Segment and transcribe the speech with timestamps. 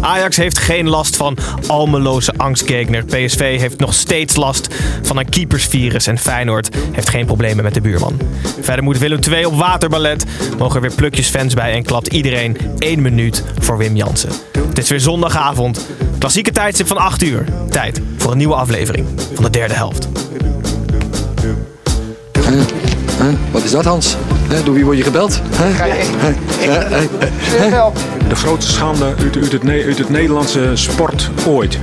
[0.00, 3.04] Ajax heeft geen last van almeloze angstgegner.
[3.04, 6.06] PSV heeft nog steeds last van een keepersvirus.
[6.06, 8.20] En Feyenoord heeft geen problemen met de buurman.
[8.60, 10.24] Verder moet Willem II op waterballet.
[10.58, 14.30] Mogen er weer plukjes fans bij en klapt iedereen één minuut voor Wim Jansen.
[14.68, 15.86] Het is weer zondagavond.
[16.18, 17.44] Klassieke tijdstip van 8 uur.
[17.70, 20.08] Tijd voor een nieuwe aflevering van de derde helft.
[23.50, 24.16] Wat is dat, Hans?
[24.48, 25.40] Hè, Door wie word je gebeld?
[28.28, 31.78] De grootste schande uit, uit, het, uit het Nederlandse sport ooit.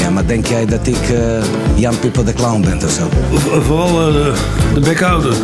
[0.00, 1.18] Ja, maar denk jij dat ik eh,
[1.74, 3.08] Jan Pipper de Clown ben of zo?
[3.60, 4.32] Vooral eh, de,
[4.74, 5.34] de bekhouder.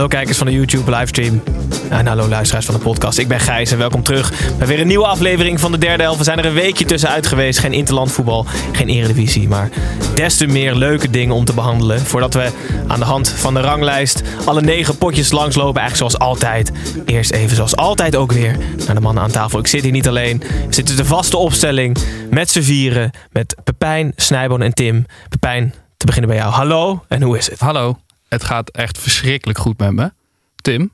[0.00, 1.42] Hallo kijkers van de YouTube livestream.
[1.88, 3.18] En hallo luisteraars van de podcast.
[3.18, 6.18] Ik ben Gijs en welkom terug bij weer een nieuwe aflevering van de derde helft.
[6.18, 7.58] We zijn er een weekje tussenuit geweest.
[7.58, 9.48] Geen interlandvoetbal, geen eredivisie.
[9.48, 9.68] Maar
[10.14, 12.00] des te meer leuke dingen om te behandelen.
[12.00, 12.50] Voordat we
[12.86, 15.80] aan de hand van de ranglijst alle negen potjes langslopen.
[15.80, 16.72] Eigenlijk zoals altijd.
[17.06, 19.58] Eerst even zoals altijd ook weer naar de mannen aan tafel.
[19.58, 20.38] Ik zit hier niet alleen.
[20.38, 21.96] We zitten de vaste opstelling
[22.30, 23.10] met z'n vieren.
[23.32, 25.06] Met Pepijn, Snijboon en Tim.
[25.28, 26.52] Pepijn, te beginnen bij jou.
[26.52, 27.60] Hallo en hoe is het?
[27.60, 27.96] Hallo,
[28.30, 30.12] het gaat echt verschrikkelijk goed met me.
[30.56, 30.92] Tim,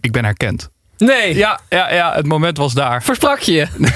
[0.00, 0.70] ik ben herkend.
[0.98, 3.02] Nee, Ja, ja, ja het moment was daar.
[3.02, 3.66] versprak je.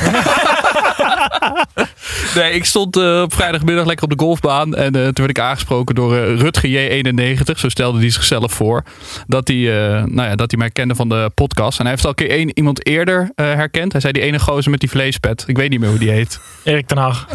[2.35, 4.75] Nee, ik stond eh, op vrijdagmiddag lekker op de golfbaan.
[4.75, 7.59] En eh, toen werd ik aangesproken door eh, Rutger J91.
[7.59, 8.83] Zo stelde hij zichzelf voor.
[9.27, 11.79] Dat hij, eh, nou ja, dat hij mij kende van de podcast.
[11.79, 13.93] En hij heeft al een keer één, iemand eerder eh, herkend.
[13.93, 15.45] Hij zei die ene gozer met die vleespet.
[15.47, 16.41] Ik weet niet meer hoe die heet.
[16.65, 17.27] Erik ten Hag.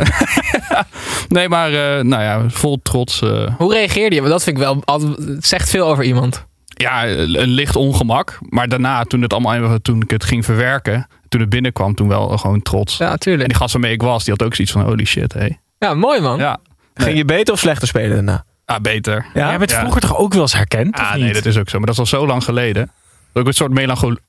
[1.28, 3.22] Nee, maar eh, nou ja, vol trots.
[3.22, 4.22] eh, Hoe reageerde je?
[4.22, 6.46] Want dat vind ik wel, altijd- het zegt veel over iemand.
[6.76, 8.38] Ja, een licht ongemak.
[8.50, 12.38] Maar daarna, toen, het allemaal, toen ik het ging verwerken, toen het binnenkwam, toen wel
[12.38, 12.98] gewoon trots.
[12.98, 13.48] Ja, En tuurlijk.
[13.50, 15.48] die gast waarmee ik was, die had ook zoiets van holy shit, hé.
[15.80, 16.38] Ja, mooi man.
[16.40, 16.58] Ja,
[16.94, 18.44] Ging je beter of slechter spelen daarna?
[18.66, 19.26] ah, beter.
[19.34, 19.48] Ja?
[19.50, 19.80] Jij bent Ja.
[19.80, 20.96] vroeger toch ook wel eens herkend?
[20.96, 21.78] Ah, of nee, dat is ook zo.
[21.78, 22.92] Maar dat is al zo lang geleden.
[23.34, 24.20] Ook een soort melancholie...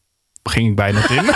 [0.42, 1.24] Ging ik bijna in.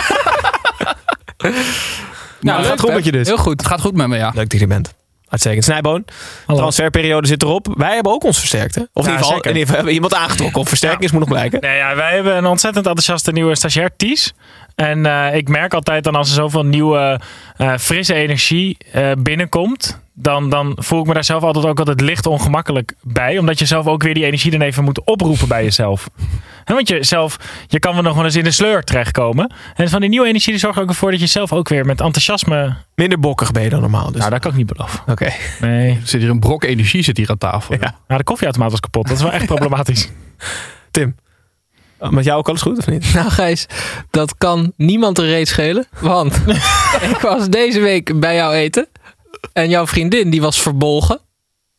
[2.41, 2.95] Nou, het leuk, gaat goed hè?
[2.95, 3.27] met je dus.
[3.27, 3.59] Heel goed.
[3.59, 4.31] Het gaat goed met me, ja.
[4.35, 4.93] Leuk dat je er bent.
[5.31, 5.63] Uitstekend.
[5.63, 6.05] Snijboon,
[6.45, 6.59] Hallo.
[6.59, 7.73] transferperiode zit erop.
[7.77, 8.81] Wij hebben ook ons versterkt, hè?
[8.93, 10.61] Of in, ieder geval, in ieder geval hebben we iemand aangetrokken.
[10.61, 11.61] Of versterking is, moet nog blijken.
[11.61, 14.33] Nee, ja, wij hebben een ontzettend enthousiaste nieuwe stagiair, Ties.
[14.75, 17.19] En eh, ik merk altijd dan als er zoveel nieuwe,
[17.57, 19.99] eh, frisse energie eh, binnenkomt...
[20.13, 23.37] Dan, dan voel ik me daar zelf altijd ook altijd licht ongemakkelijk bij.
[23.37, 26.09] Omdat je zelf ook weer die energie dan even moet oproepen bij jezelf.
[26.75, 27.37] Want je, zelf,
[27.67, 29.53] je kan wel nog wel eens in de sleur terechtkomen.
[29.75, 32.01] En van die nieuwe energie die zorgt ook ervoor dat je zelf ook weer met
[32.01, 32.75] enthousiasme...
[32.95, 34.11] Minder bokkig ben je dan normaal.
[34.11, 34.19] Dus.
[34.19, 34.99] Nou, dat kan ik niet beloven.
[35.07, 35.29] Oké.
[35.61, 35.89] Nee.
[35.89, 37.73] Er zit hier een brok energie zit hier aan tafel.
[37.73, 37.95] Ja.
[38.07, 39.07] Nou, de koffieautomaat was kapot.
[39.07, 40.09] Dat is wel echt problematisch.
[40.91, 41.15] Tim,
[42.09, 43.13] met jou ook alles goed of niet?
[43.13, 43.65] Nou Gijs,
[44.09, 45.85] dat kan niemand er reet schelen.
[45.99, 46.41] Want
[47.11, 48.87] ik was deze week bij jou eten.
[49.53, 51.19] En jouw vriendin die was verbolgen.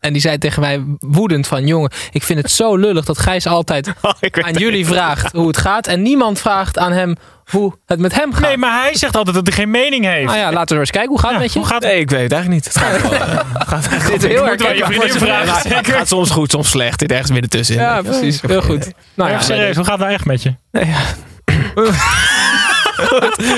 [0.03, 1.67] En die zei tegen mij woedend van...
[1.67, 4.13] Jongen, ik vind het zo lullig dat Gijs altijd Oh,
[4.45, 5.87] aan jullie vraagt hoe het gaat.
[5.87, 7.17] En niemand vraagt aan hem
[7.51, 8.43] hoe het met hem gaat.
[8.43, 10.27] Nee, maar hij zegt altijd dat hij geen mening heeft.
[10.27, 11.11] Nou ja, laten we eens kijken.
[11.11, 11.59] Hoe gaat het Ja, met je?
[11.59, 11.93] hoe gaat het?
[11.93, 12.75] Nee, ik weet het eigenlijk niet.
[12.75, 13.13] Het gaat wel.
[13.21, 15.77] eh, gaat Dit is heel zijn- vragen.
[15.77, 16.99] Het gaat soms goed, soms slecht.
[16.99, 17.83] Dit ergens midden tussenin.
[17.83, 18.41] Ja, precies.
[18.41, 18.93] Heel goed.
[19.15, 20.55] Nou ja, serieus, hoe gaat het nou echt met je?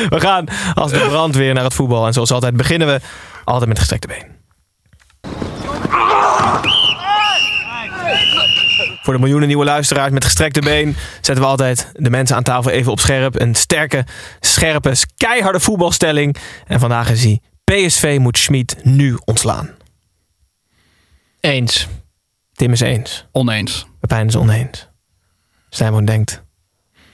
[0.09, 0.45] We gaan
[0.75, 2.07] als de brandweer naar het voetbal.
[2.07, 3.01] En zoals altijd beginnen we
[3.45, 4.43] altijd met gestrekte been.
[9.05, 12.71] Voor de miljoenen nieuwe luisteraars met gestrekte been zetten we altijd de mensen aan tafel
[12.71, 13.41] even op scherp.
[13.41, 14.05] Een sterke,
[14.41, 16.37] scherpe, keiharde voetbalstelling.
[16.67, 19.71] En vandaag is hij PSV moet Schmid nu ontslaan.
[21.41, 21.89] Eens.
[22.53, 23.27] Tim is eens.
[23.33, 23.87] Oneens.
[24.01, 24.89] Pepijn is oneens.
[25.69, 26.43] Stijnboon denkt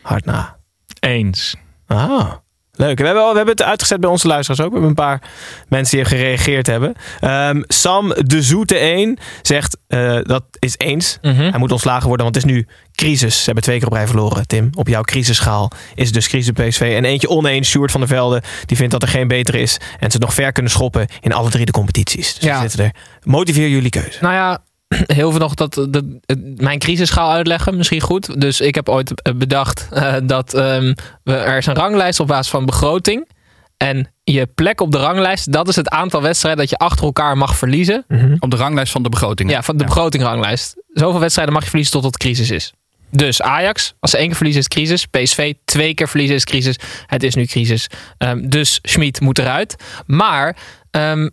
[0.02, 0.56] hard na.
[1.00, 1.56] Eens.
[1.86, 2.32] Ah,
[2.81, 2.99] leuk.
[2.99, 4.67] We hebben, we hebben het uitgezet bij onze luisteraars ook.
[4.67, 5.23] We hebben een paar
[5.69, 6.94] mensen die er gereageerd hebben.
[7.21, 11.19] Ehm, Sam de Zoete 1 zegt eh, dat is eens.
[11.23, 11.35] Mhm.
[11.41, 13.38] Hij moet ontslagen worden, want het is nu crisis.
[13.38, 14.71] Ze hebben twee keer op rij verloren, Tim.
[14.77, 16.94] Op jouw crisisschaal is het dus crisis PSV.
[16.97, 18.43] En eentje oneens, Sjoerd van der Velde.
[18.67, 19.77] Die vindt dat er geen beter is.
[19.77, 22.35] En ze het nog ver kunnen schoppen in alle drie de competities.
[22.35, 22.61] Dus Ja.
[22.61, 22.91] zitten er.
[23.23, 24.19] Motiveer jullie keuze.
[24.21, 24.59] Nou ja,
[25.19, 27.76] heel veel nog dat, dat, het- mijn crisisschaal uitleggen.
[27.76, 28.40] Misschien goed.
[28.40, 30.94] Dus ik heb ooit eh, bedacht eh, dat ehm,
[31.25, 33.28] we, er is een ranglijst op basis van begroting.
[33.76, 37.37] En je plek op de ranglijst, dat is het aantal wedstrijden dat je achter elkaar
[37.37, 38.04] mag verliezen.
[38.38, 39.50] Op de ranglijst van de begroting.
[39.50, 40.76] Ja, van de begrotingranglijst.
[40.93, 42.72] Zoveel wedstrijden mag je verliezen tot het crisis is.
[43.10, 45.06] Dus Ajax, als ze één keer verliezen is het crisis.
[45.06, 46.76] PSV, twee keer verliezen is crisis.
[47.06, 47.86] Het is nu crisis.
[48.19, 49.76] Ehm, dus Schmid moet eruit.
[50.06, 50.56] Maar
[50.90, 51.28] ehm,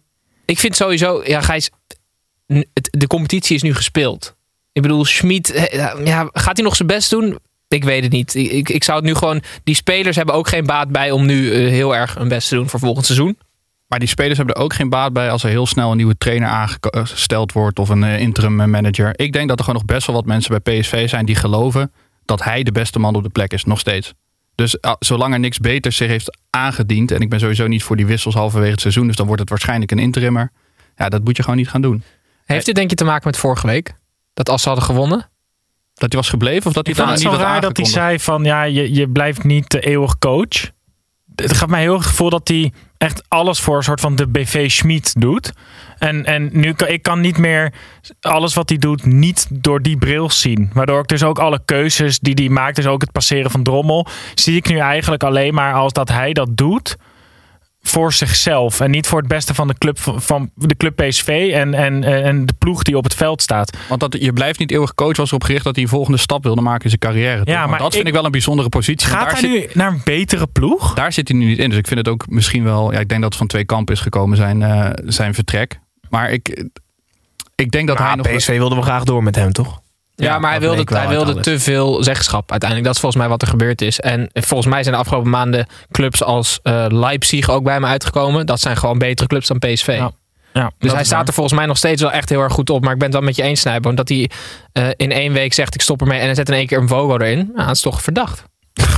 [0.45, 1.69] ik vind sowieso, ja Gijs,
[2.81, 4.35] de competitie is nu gespeeld.
[4.71, 7.37] Ik bedoel, Schmid, eh, ja, gaat hij nog zijn best doen?
[7.67, 8.35] Ik weet het niet.
[8.35, 9.41] Ik, ik, zou het nu gewoon.
[9.63, 12.55] Die spelers hebben ook geen baat bij om nu eh, heel erg hun best te
[12.55, 13.37] doen voor volgend seizoen.
[13.87, 16.17] Maar die spelers hebben er ook geen baat bij als er heel snel een nieuwe
[16.17, 19.19] trainer aangesteld wordt of een eh, interim eh, manager.
[19.19, 21.91] Ik denk dat er gewoon nog best wel wat mensen bij PSV zijn die geloven
[22.25, 24.13] dat hij de beste man op de plek is, nog steeds.
[24.55, 28.05] Dus zolang er niks beters zich heeft aangediend, en ik ben sowieso niet voor die
[28.05, 30.51] wissels halverwege het seizoen, dus dan wordt het waarschijnlijk een interimmer.
[30.95, 32.03] Ja, dat moet je gewoon niet gaan doen.
[32.47, 33.93] Heeft dit denk je te maken met vorige week?
[34.33, 35.29] Dat als ze hadden gewonnen?
[35.93, 38.19] Dat hij was gebleven of dat hij daar het niet had raar dat hij zei
[38.19, 40.71] van ja, je, je blijft niet de eeuwig coach.
[41.35, 44.15] Het gaat mij heel erg het gevoel dat hij echt alles voor een soort van
[44.15, 45.53] de BV Schmid doet.
[45.97, 47.73] En, en nu kan ik kan niet meer
[48.19, 50.69] alles wat hij doet niet door die bril zien.
[50.73, 54.07] Waardoor ik dus ook alle keuzes die hij maakt, dus ook het passeren van Drommel,
[54.35, 56.97] zie ik nu eigenlijk alleen maar als dat hij dat doet
[57.81, 61.73] voor zichzelf en niet voor het beste van de club van, de club PSV en,
[61.73, 63.77] en, en de ploeg die op het veld staat.
[63.89, 66.43] Want dat, je blijft niet eeuwig coach was erop gericht dat hij een volgende stap
[66.43, 67.41] wilde maken in zijn carrière.
[67.45, 69.07] Ja, Want maar dat vind ik- wel een bijzondere positie.
[69.07, 70.93] Gaat hij zit- nu naar een betere ploeg?
[70.93, 71.69] Daar zit hij nu niet in.
[71.69, 72.91] Dus ik vind het ook misschien wel.
[72.91, 75.79] Ja, ik denk dat het van twee kampen is gekomen zijn, eh, zijn vertrek.
[76.09, 76.65] Maar ik,
[77.55, 78.27] ik denk dat hij Maar nog.
[78.35, 79.81] PSV wilde we graag door met hem, toch?
[80.25, 81.43] Ja, maar hij wilde, hij wilde alles.
[81.43, 82.87] te veel zeggenschap uiteindelijk.
[82.87, 83.99] Dat is volgens mij wat er gebeurd is.
[83.99, 88.45] En volgens mij zijn de afgelopen maanden clubs als eh, Leipzig ook bij me uitgekomen.
[88.45, 89.87] Dat zijn gewoon betere clubs dan PSV.
[89.87, 90.11] Ja.
[90.53, 91.27] Ja, Dus hij staat waar.
[91.27, 92.83] er volgens mij nog steeds wel echt heel erg goed op.
[92.83, 93.95] Maar ik ben het wel met je eens, Snijboom.
[93.95, 94.29] Dat hij
[94.71, 96.19] eh, in één week zegt ik stop ermee.
[96.19, 97.51] En hij zet in één keer een Vogo erin.
[97.53, 98.43] Nou, dat is toch verdacht.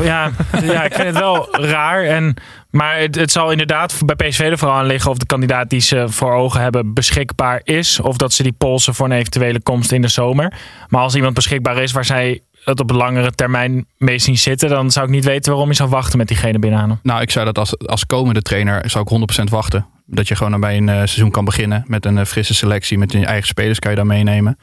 [0.03, 0.31] Ja,
[0.61, 2.03] ja, ik vind het wel raar.
[2.03, 2.33] En,
[2.69, 6.09] maar het, het zal inderdaad bij PSV vooral aan liggen of de kandidaat die ze
[6.09, 7.99] voor ogen hebben beschikbaar is.
[7.99, 10.53] Of dat ze die polsen voor een eventuele komst in de zomer.
[10.87, 14.91] Maar als iemand beschikbaar is waar zij het op langere termijn mee zien zitten, dan
[14.91, 16.99] zou ik niet weten waarom je zou wachten met diegene binnenhalen.
[17.03, 19.85] Nou, ik zou dat als, als komende trainer zou ik 100% wachten.
[20.05, 22.97] Dat je gewoon bij een eh, seizoen kan beginnen met een eh, frisse selectie.
[22.97, 24.57] Met je eigen spelers kan je dan meenemen.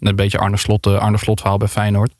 [0.00, 2.14] Een beetje Arne Slot, eh, Arne Slot verhaal bij Feyenoord.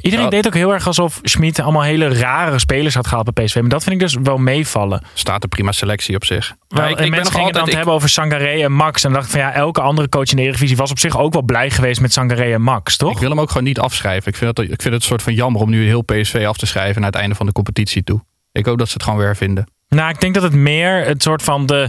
[0.00, 0.30] Iedereen Ja.
[0.30, 3.54] deed ook heel erg alsof Schmid allemaal hele rare spelers had gehaald bij PSV.
[3.60, 5.02] Maar dat vind ik dus wel meevallen.
[5.14, 6.54] Staat een prima selectie op zich.
[6.68, 9.04] Wel, Maar en mensen nog gingen het dan ik- hebben over Sangaré en Max.
[9.04, 11.32] En dacht ik van ja, elke andere coach in de Eredivisie was op zich ook
[11.32, 13.12] wel blij geweest met Sangaré en Max, toch?
[13.12, 14.28] Ik wil hem ook gewoon niet afschrijven.
[14.32, 16.56] Ik vind, het, ik vind het een soort van jammer om nu heel PSV af
[16.56, 18.20] te schrijven naar het einde van de competitie toe.
[18.52, 19.66] Ik hoop dat ze het gewoon weer vinden.
[19.88, 21.88] Nou, ik denk dat het meer het soort van de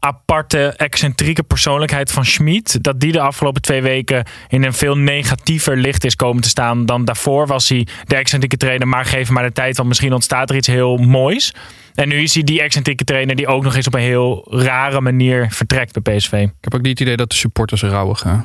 [0.00, 2.84] aparte, excentrieke persoonlijkheid van Schmid.
[2.84, 6.86] Dat die de afgelopen twee weken in een veel negatiever licht is komen te staan
[6.86, 8.88] dan daarvoor was hij de excentrieke trainer.
[8.88, 11.54] Maar geef maar de tijd, want misschien ontstaat er iets heel moois.
[11.94, 15.00] En nu is hij die excentrieke trainer die ook nog eens op een heel rare
[15.00, 16.32] manier vertrekt bij PSV.
[16.32, 18.40] Ik heb ook niet het idee dat de supporters er rouwig eh,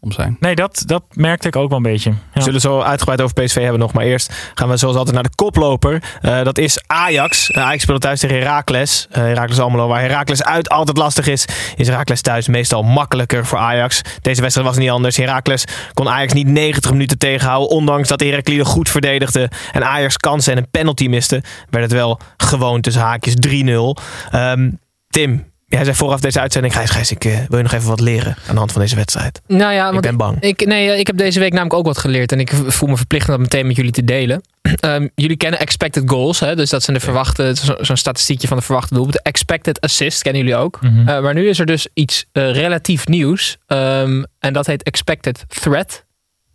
[0.00, 0.36] om zijn.
[0.40, 2.10] Nee, dat, dat merkte ik ook wel een beetje.
[2.10, 2.16] Ja.
[2.32, 3.92] We zullen zo uitgebreid over PSV hebben nog.
[3.92, 6.02] Maar eerst gaan we zoals altijd naar de koploper.
[6.20, 7.50] Eh, dat is Ajax.
[7.50, 9.06] Uh, Ajax speelt thuis tegen Heracles.
[9.10, 9.88] Uh, Heracles Almelo.
[9.88, 11.44] Waar Heracles uit altijd lastig is,
[11.76, 14.02] is Heracles thuis meestal makkelijker voor Ajax.
[14.22, 15.16] Deze wedstrijd was niet anders.
[15.16, 15.64] Heracles
[15.94, 17.68] kon Ajax niet 90 minuten tegenhouden.
[17.68, 19.50] Ondanks dat Heracles goed verdedigde.
[19.72, 21.42] En Ajax kansen en een penalty miste.
[21.70, 24.34] Werd het wel gewoon tussen haakjes 3-0.
[24.34, 24.78] Um,
[25.08, 28.00] Tim, Jij zei vooraf deze uitzending, Gijs, Gijs, ik uh, wil je nog even wat
[28.00, 29.40] leren aan de hand van deze wedstrijd.
[29.46, 30.40] Nou ja, ik ben bang.
[30.40, 33.28] Ik, nee, ik heb deze week namelijk ook wat geleerd en ik voel me verplicht
[33.28, 34.42] om dat meteen met jullie te delen.
[34.84, 36.56] Um, jullie kennen expected goals, hè?
[36.56, 39.22] dus dat zijn de verwachte, zo'n zo statistiekje van de verwachte doelpunten.
[39.22, 40.80] Expected assist kennen jullie ook.
[40.80, 40.92] Mhm.
[40.92, 41.08] Mm -hmm.
[41.08, 45.44] uh, maar nu is er dus iets uh, relatief nieuws um, en dat heet expected
[45.48, 46.04] threat.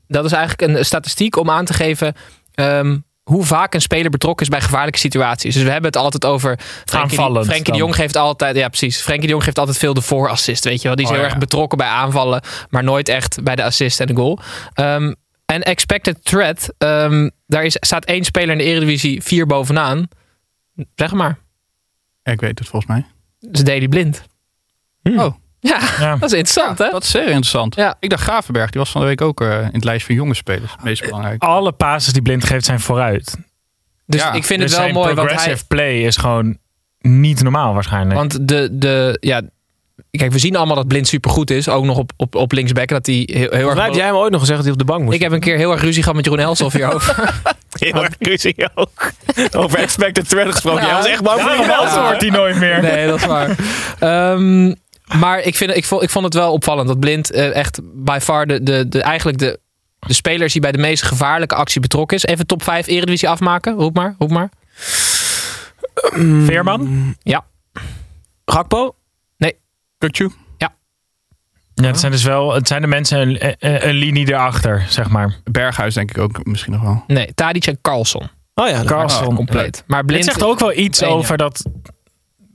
[0.08, 2.16] Dat is eigenlijk een statistiek om aan te geven
[2.56, 5.54] um, hoe vaak een speler betrokken is bij gevaarlijke situaties.
[5.54, 6.60] Dus we hebben het altijd over.
[6.86, 8.56] Aanvallend Frenkie de Jong geeft altijd.
[8.56, 9.02] Ja, precies.
[9.02, 10.64] Frenkie de Jong geeft altijd veel de voorassist.
[10.64, 10.96] Weet je wel.
[10.96, 11.32] Die is Oh, heel ja.
[11.32, 12.42] erg betrokken bij aanvallen.
[12.70, 14.40] Maar nooit echt bij de assist en de goal.
[14.76, 15.16] Um,
[15.46, 16.74] en expected threat.
[16.78, 20.08] Um, daar is, staat één speler in de Eredivisie vier bovenaan.
[20.96, 21.40] Zeg maar.
[22.24, 23.06] Ik weet het volgens mij.
[23.40, 24.24] Dat is Daily Blind.
[25.02, 25.20] Hmm.
[25.20, 25.34] Oh.
[25.64, 26.92] Ja, ja, dat is interessant, ja, hè?
[26.92, 27.76] Dat is zeer interessant.
[27.76, 27.96] Ja.
[28.00, 30.34] Ik dacht Gravenberg, die was van de week ook uh, in het lijst van jonge
[30.34, 30.76] spelers.
[30.82, 31.44] Meest belangrijk.
[31.44, 33.38] Alle passes die Blind geeft zijn vooruit.
[34.06, 35.14] Dus ja, ik vind dus het wel zijn mooi.
[35.14, 36.58] Want progressive hij, play is gewoon
[37.00, 38.16] niet normaal waarschijnlijk.
[38.16, 39.42] Want de, de, ja,
[40.12, 41.70] kijk, we zien allemaal dat Blind supergoed is.
[41.70, 42.88] Ook nog op, op, op linksback.
[42.88, 43.84] Dat hij heel, heel erg...
[43.84, 45.16] heb jij hem ooit nog gezegd dat hij op de bank moest?
[45.16, 47.42] Ik heb een keer heel erg ruzie gehad met Jeroen Elshoff hierover.
[47.80, 49.12] heel erg ruzie ook.
[49.52, 50.82] Over expected threat gesproken.
[50.82, 52.82] Ja, Jij was echt bang voor Jeroen antwoordt hij nooit meer.
[52.82, 53.56] Nee, dat is waar.
[54.34, 54.76] Um,
[55.18, 58.18] Maar ik, vind, ik, vond, ik vond het wel opvallend dat Blind eh, echt by
[58.22, 59.60] far de, de, de, eigenlijk de,
[60.00, 62.24] de spelers die bij de meest gevaarlijke actie betrokken is.
[62.26, 63.74] Even top 5 Eredivisie afmaken.
[63.74, 64.50] Roep maar, roep maar.
[66.46, 67.16] Veerman?
[67.24, 67.46] Ja.
[68.46, 68.96] Gakpo?
[69.38, 69.56] Nee.
[69.98, 70.32] Kutju?
[71.76, 75.10] Ja, het zijn dus wel het zijn de mensen een, een, een linie erachter, zeg
[75.10, 75.36] maar.
[75.44, 77.04] Berghuis denk ik ook misschien nog wel.
[77.08, 78.30] Nee, Tadic en Carlson.
[78.56, 79.36] Oh ja, Carlson.
[79.36, 79.84] compleet.
[79.88, 81.64] Maar Het Blind zegt ook wel iets over dat...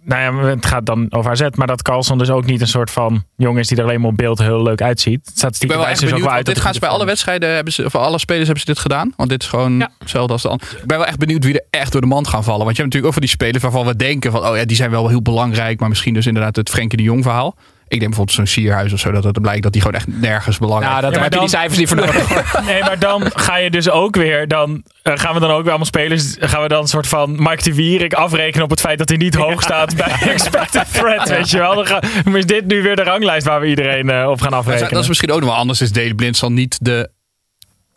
[0.08, 2.90] Nou ja, het gaat dan over AZ, maar dat Carlson dus ook niet een soort
[2.90, 5.30] van jongen is die er alleen maar op beeld heel leuk uitziet.
[5.58, 7.54] Ik ben wel echt ook benieuwd, wel want uit dit gaan ze bij alle wedstrijden,
[7.54, 9.12] hebben ze, of alle spelers hebben ze dit gedaan.
[9.16, 10.68] Want dit is gewoon hetzelfde als de ander.
[10.80, 12.64] Ik ben wel echt benieuwd wie er echt door de mand gaan vallen.
[12.64, 14.76] Want je hebt natuurlijk ook van die spelers waarvan we denken van, oh ja, die
[14.76, 15.80] zijn wel heel belangrijk.
[15.80, 17.56] Maar misschien dus inderdaad het Frenkie de Jong verhaal.
[17.88, 20.58] Ik denk bijvoorbeeld zo'n Sierhuis of zo, dat het blijkt dat die gewoon echt nergens
[20.58, 22.26] belangrijk Ja, dat maar heb je die cijfers niet voor nodig.
[22.66, 25.68] Nee, maar dan ga je dus ook weer, dan eh, gaan we dan ook weer
[25.68, 28.98] allemaal spelers, gaan we dan een soort van Mark de Wierik afrekenen op het feit
[28.98, 31.74] dat hij niet hoog staat bij expected threat, weet je wel.
[31.74, 34.52] Dan ga- maar is dit nu weer de ranglijst waar we iedereen eh, op gaan
[34.52, 34.92] afrekenen.
[34.92, 35.80] Dat is misschien ook nog wel anders.
[35.80, 37.10] Is Dele Blind zal niet de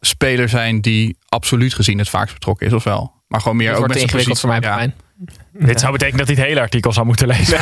[0.01, 3.13] speler zijn die absoluut gezien het vaakst betrokken is, of wel?
[3.27, 4.93] Maar gewoon meer Het ook wordt met zijn ingewikkeld voor mij, positie.
[5.59, 7.59] Dit zou betekenen dat hij het hele artikel zou moeten lezen.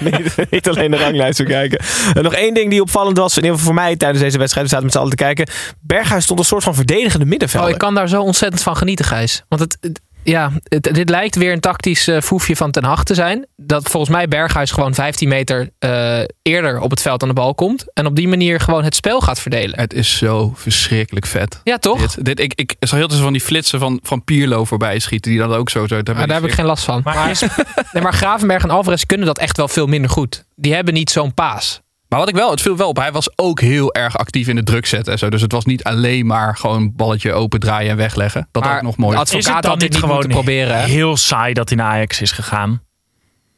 [0.00, 1.78] niet, niet alleen de ranglijst bekijken.
[2.14, 4.66] En nog één ding die opvallend was, in ieder geval voor mij tijdens deze wedstrijd,
[4.66, 5.48] we zaten met z'n allen te kijken.
[5.80, 7.68] Berghuis stond een soort van verdedigende middenvelder.
[7.68, 9.42] Oh, ik kan daar zo ontzettend van genieten, Gijs.
[9.48, 13.04] Want het, het- ja, het- dit lijkt weer een tactisch eh, foefje van Ten Hag
[13.04, 13.46] te zijn.
[13.56, 17.54] Dat volgens mij Berghuis gewoon 15 meter eh, eerder op het veld aan de bal
[17.54, 17.84] komt.
[17.94, 19.80] En op die manier gewoon het spel gaat verdelen.
[19.80, 21.60] Het is zo verschrikkelijk vet.
[21.64, 22.00] Ja, toch?
[22.00, 25.30] Dit, dit, ik, ik zag heel veel van die flitsen van, van Pierlo voorbij schieten.
[25.30, 25.86] Die dan ook zo...
[25.86, 27.00] zo Maar daar heb ik geen last van.
[27.04, 27.38] Maar
[27.92, 30.44] nee, maar Gravenberg en Alvarez kunnen dat echt wel veel minder goed.
[30.56, 31.80] Die hebben niet zo'n paas.
[32.08, 32.96] Maar wat ik wel, het viel wel op.
[32.96, 35.30] Hij was ook heel erg actief in de druk zetten en zo.
[35.30, 38.48] Dus het was niet alleen maar gewoon balletje open draaien en wegleggen.
[38.52, 39.16] Dat Maar ook nog mooi.
[39.16, 40.76] de Is het advocaat dan had dit gewoon proberen.
[40.80, 40.84] hè?
[40.86, 42.82] heel saai dat hij naar Ajax is gegaan?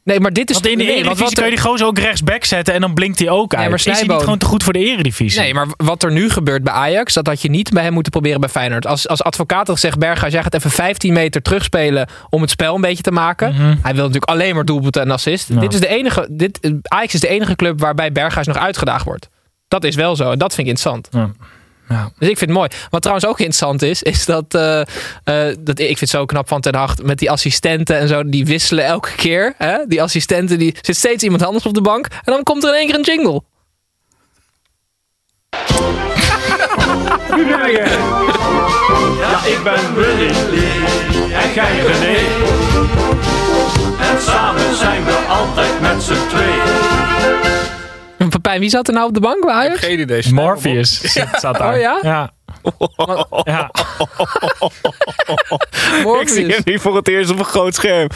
[0.03, 0.55] Nee, maar dit is...
[0.55, 2.81] Want in de nee, want Eredivisie wat kan je die gozer ook rechtsback zetten en
[2.81, 3.69] dan blinkt hij ook uit.
[3.69, 5.41] maar is hij niet gewoon te goed voor de Eredivisie?
[5.41, 8.11] Nee, maar wat er nu gebeurt bij Ajax, dat had je niet bij hem moeten
[8.11, 8.85] proberen bij Feyenoord.
[8.87, 12.81] Als, als advocaat gezegd, Berghuis, jij gaat even 15 meter terugspelen om het spel een
[12.81, 13.55] beetje te maken.
[13.55, 15.59] Hij wil natuurlijk alleen maar doelpunten en assist.
[15.59, 19.29] Dit is de enige, dit, Ajax is de enige club waarbij Berghuis nog uitgedaagd wordt.
[19.67, 21.07] Dat is wel zo en dat vind ik interessant.
[21.11, 21.31] Ja.
[21.91, 22.11] Ja.
[22.17, 22.69] Dus ik vind het mooi.
[22.89, 26.47] Wat trouwens ook interessant is, is dat, eh, eh, dat ik vind het zo knap
[26.47, 29.53] van Ten Hag met die assistenten en zo, die wisselen elke keer.
[29.57, 29.77] Hè?
[29.87, 32.75] Die assistenten, die zit steeds iemand anders op de bank en dan komt er in
[32.75, 33.41] één keer een jingle.
[39.19, 40.31] Ja, ik ben Willy
[41.33, 42.17] en jij René.
[43.99, 47.80] En samen zijn we altijd met z'n tweeën.
[48.29, 49.79] Pepijn, wie zat er nou op de bank bij Ajax?
[49.79, 50.33] Geen idee.
[50.33, 51.73] Morpheus zit- zat daar.
[51.73, 51.99] Oh ja?
[52.01, 52.31] Ja.
[53.43, 53.69] ja.
[56.21, 58.07] Ik zie hem nu voor het eerst op een groot scherm.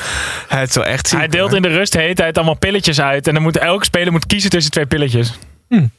[0.48, 1.18] Het is wel echt ziek.
[1.20, 1.56] Hij deelt hoor.
[1.56, 3.28] in de rust de hele tijd allemaal pilletjes uit.
[3.28, 5.34] En dan moet elke speler moet kiezen tussen twee pilletjes.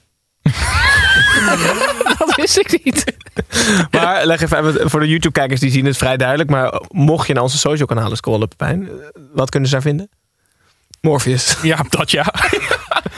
[2.18, 3.04] Dat wist ik niet.
[3.90, 6.50] Maar leg even even voor de YouTube-kijkers, die zien het vrij duidelijk.
[6.50, 8.92] Maar mocht je naar onze social kanalen scrollen, Pepijn, eh,
[9.32, 10.08] wat kunnen ze daar vinden?
[11.06, 11.56] Morpheus.
[11.62, 12.24] Ja, dat ja.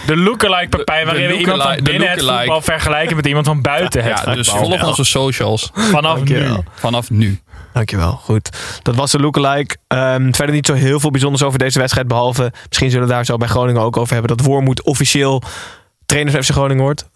[0.07, 4.05] De lookalike Pepijn, waarin we iemand van binnen het voetbal vergelijken met iemand van buiten
[4.05, 5.71] het Ja, dus volg onze socials.
[5.75, 6.25] Vanaf nu.
[6.25, 6.65] Dankjewel.
[6.75, 7.41] Vanaf nu.
[7.73, 8.57] Dankjewel, goed.
[8.83, 9.77] Dat was de lookalike.
[9.87, 12.09] Ehm verder niet zo heel veel bijzonders over deze wedstrijd.
[12.09, 14.37] Behalve, misschien zullen we daar zo bij Groningen ook over hebben.
[14.37, 15.43] Dat Wormoed officieel
[16.07, 17.09] trainer van FC Groningen wordt.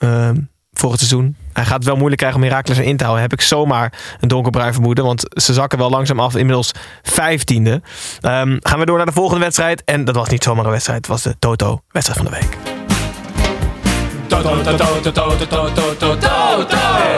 [0.72, 1.36] Volgend seizoen.
[1.52, 3.22] Hij gaat het wel moeilijk krijgen om Heracles erin te houden.
[3.24, 5.04] Heb ik zomaar een donkerbruin vermoeden.
[5.04, 6.36] Want ze zakken wel langzaam af.
[6.36, 7.82] Inmiddels vijftiende.
[8.20, 9.84] Ehm gaan we door naar de volgende wedstrijd.
[9.84, 10.98] En dat was niet zomaar een wedstrijd.
[10.98, 12.58] Het was de Toto wedstrijd van de week.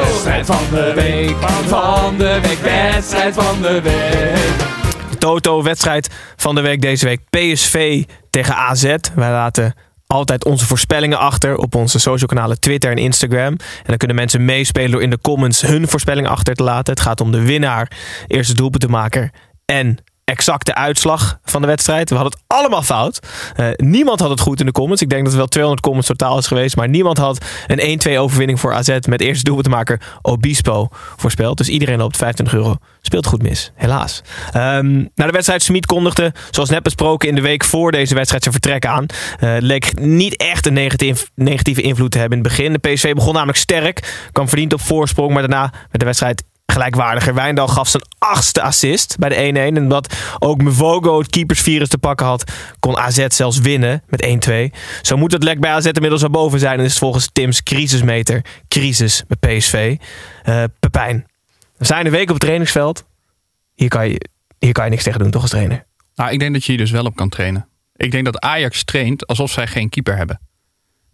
[0.05, 5.19] Wedstrijd van de week, van de week, wedstrijd van de week.
[5.19, 7.21] Toto, wedstrijd van de week deze week.
[7.31, 8.95] PSV tegen AZ.
[9.15, 9.75] Wij laten
[10.07, 13.53] altijd onze voorspellingen achter op onze social kanalen Twitter en Instagram.
[13.53, 16.93] En dan kunnen mensen meespelen door in de comments hun voorspelling achter te laten.
[16.93, 17.91] Het gaat om de winnaar,
[18.27, 19.31] eerste doelpuntenmaker
[19.65, 22.09] en exacte uitslag van de wedstrijd.
[22.09, 23.19] We hadden het allemaal fout.
[23.57, 25.03] Eh, niemand had het goed in de comments.
[25.03, 26.77] Ik denk dat er wel 200 comments totaal is geweest.
[26.77, 31.57] Maar niemand had een 1-2 overwinning voor AZ met eerste doelpuntenmaker Obispo voorspeld.
[31.57, 32.77] Dus iedereen loopt 25 euro.
[33.01, 34.23] Speelt goed mis, helaas.
[34.53, 38.43] Ehm na de wedstrijd, Smit kondigde, zoals net besproken, in de week voor deze wedstrijd
[38.43, 39.07] zijn vertrek aan.
[39.37, 40.91] Het leek niet echt een
[41.35, 42.73] negatieve invloed te hebben in het begin.
[42.73, 47.35] De PSV begon namelijk sterk, kwam verdiend op voorsprong, maar daarna werd de wedstrijd gelijkwaardiger.
[47.35, 49.57] Wijndal gaf zijn achtste assist bij de 1-1.
[49.57, 54.79] En omdat ook Mvogo het keepersvirus te pakken had, kon AZ zelfs winnen met 1-2.
[55.03, 56.79] Zo moet het lek bij AZ inmiddels naar boven zijn.
[56.79, 59.97] En is het volgens Tim's crisismeter crisis met PSV.
[60.43, 61.27] Eh, Pepijn,
[61.77, 63.05] we zijn een week op het trainingsveld.
[63.75, 64.29] Hier kan, je,
[64.59, 65.87] hier kan je niks tegen doen, toch als trainer?
[66.15, 67.69] Nou, ik denk dat je hier dus wel op kan trainen.
[67.97, 70.41] Ik denk dat Ajax traint alsof zij geen keeper hebben.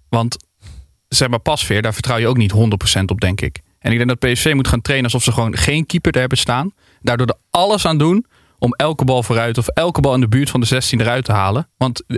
[0.08, 0.36] Want
[1.08, 2.52] zeg maar Pasveer, daar vertrouw je ook niet
[3.00, 3.60] 100% op, denk ik.
[3.80, 6.38] En ik denk dat PSV moet gaan trainen alsof ze gewoon geen keeper er hebben
[6.38, 6.72] staan.
[7.02, 8.26] Daardoor er alles aan doen
[8.58, 11.32] om elke bal vooruit of elke bal in de buurt van de 16 eruit te
[11.32, 11.68] halen.
[11.76, 12.16] Want eh,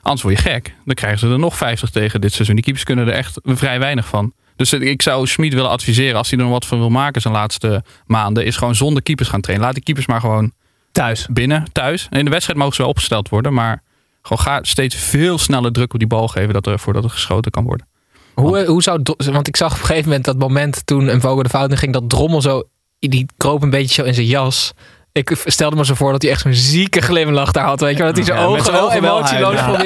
[0.00, 0.74] anders word je gek.
[0.84, 2.54] Dan krijgen ze er nog 50 tegen dit seizoen.
[2.54, 4.32] Die keepers kunnen er echt vrij weinig van.
[4.56, 7.20] Dus eh, ik zou Schmid willen adviseren, als hij er nog wat van wil maken
[7.20, 9.66] zijn laatste maanden, is gewoon zonder keepers gaan trainen.
[9.66, 10.52] Laat die keepers maar gewoon
[10.92, 11.26] Thuis.
[11.30, 12.06] binnen, thuis.
[12.10, 13.82] En in de wedstrijd mogen ze wel opgesteld worden, maar
[14.22, 17.50] gewoon ga steeds veel sneller druk op die bal geven dat er, voordat er geschoten
[17.50, 17.86] kan worden.
[18.34, 21.42] Hoe, hoe zou, want ik zag op een gegeven moment dat moment toen een Vogel
[21.42, 22.62] de fout in ging, dat Drommel zo,
[22.98, 24.72] die kroop een beetje zo in zijn jas.
[25.12, 27.80] Ik stelde me zo voor dat hij echt zo'n zieke glimlach daar had.
[27.80, 29.80] Weet je, wel, dat hij zijn Ja, ogen wel emotieloos gewoon-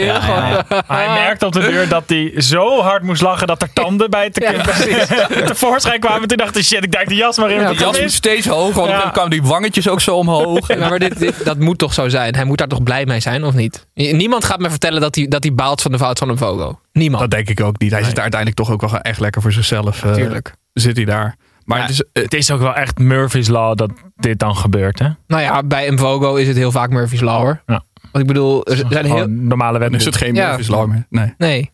[0.86, 4.30] Hij merkt op de deur dat hij zo hard moest lachen dat er tanden bij
[4.30, 6.28] te, Ja, tevoorschijn kwamen.
[6.28, 7.60] Toen dacht hij, shit, ik duik de jas maar in.
[7.60, 9.02] Ja, De jas moet steeds hoger, want Ja.
[9.02, 10.68] dan kwamen die wangetjes ook zo omhoog.
[10.68, 12.34] Ja, maar dit, dit- dat moet toch zo zijn?
[12.34, 13.86] Hij moet daar toch blij mee zijn, of niet?
[13.94, 16.78] Niemand gaat me vertellen dat hij, dat hij baalt van de fout van een Vogo.
[16.92, 17.20] Niemand.
[17.22, 17.90] Dat denk ik ook niet.
[17.92, 20.02] Hij zit daar uiteindelijk toch ook wel echt lekker voor zichzelf.
[20.02, 20.54] eh, Natuurlijk.
[20.72, 21.36] zit hij daar.
[21.64, 24.56] Maar Ja, het is, eh, Het is ook wel echt Murphy's Law dat dit dan
[24.56, 25.08] gebeurt, hè?
[25.26, 27.62] Nou ja, bij een Vogo is het heel vaak Murphy's Law, hoor.
[27.66, 27.82] Ja.
[28.12, 29.26] Want ik bedoel, er zijn heel...
[29.28, 30.46] normale dan is het geen Ja.
[30.48, 31.06] Murphy's Law meer.
[31.10, 31.34] Nee.
[31.38, 31.70] Nee.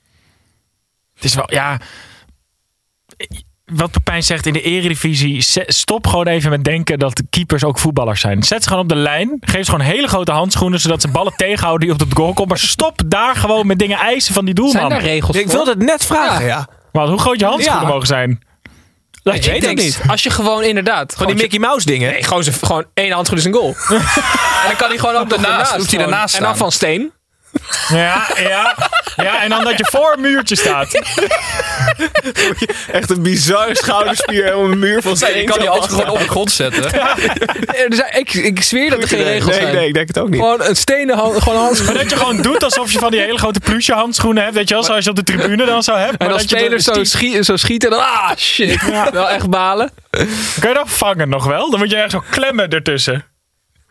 [1.14, 1.78] Het is wel, ja.
[3.72, 7.78] Wat Pepijn zegt in de eredivisie, stop gewoon even met denken dat de keepers ook
[7.78, 8.42] voetballers zijn.
[8.42, 11.32] Zet ze gewoon op de lijn, geef ze gewoon hele grote handschoenen, zodat ze ballen
[11.46, 12.48] tegenhouden die op het goal komen.
[12.48, 14.90] Maar stop daar gewoon met dingen eisen van die Zijn doelman.
[14.90, 15.52] daar regels Ik voor?
[15.52, 16.68] wilde het net vragen, ja.
[16.92, 17.88] Wat, hoe groot je handschoenen Ja.
[17.88, 18.40] mogen zijn?
[19.22, 20.00] Ik je weet het denkt, niet.
[20.06, 21.14] Als je gewoon inderdaad...
[21.16, 22.10] Van die Mickey Mouse dingen.
[22.10, 23.76] Nee, gewoon, gewoon één handschoen is een goal.
[23.88, 26.12] en dan kan hij gewoon ook Daarnaast, hoeft hij gewoon.
[26.14, 27.12] ernaast En dan van steen.
[27.88, 28.76] Ja, ja,
[29.16, 30.94] ja, en dan dat je voor een muurtje staat.
[32.92, 34.44] Echt een bizarre schouderspier.
[34.44, 35.38] Helemaal een muur van steen.
[35.38, 36.84] Ik kan die handschoen gewoon op de grond zetten.
[36.92, 39.74] Er zijn- ik, ik zweer dat er geen Nee, regels nee, zijn.
[39.74, 40.40] nee, ik denk het ook niet.
[40.40, 41.86] Gewoon een stenen hand, gewoon handschoen.
[41.86, 44.54] Maar dat je gewoon doet alsof je van die hele grote plusje handschoenen hebt.
[44.54, 46.18] Weet je wel, zoals je op de tribune dan zou hebben.
[46.18, 49.10] En Maar als dat je spelers dan zo, stief- schie- zo schieten, dan ah shit.
[49.12, 49.90] Wel echt balen.
[50.60, 51.70] Kan je dat vangen nog wel?
[51.70, 53.24] Dan moet je echt zo klemmen ertussen.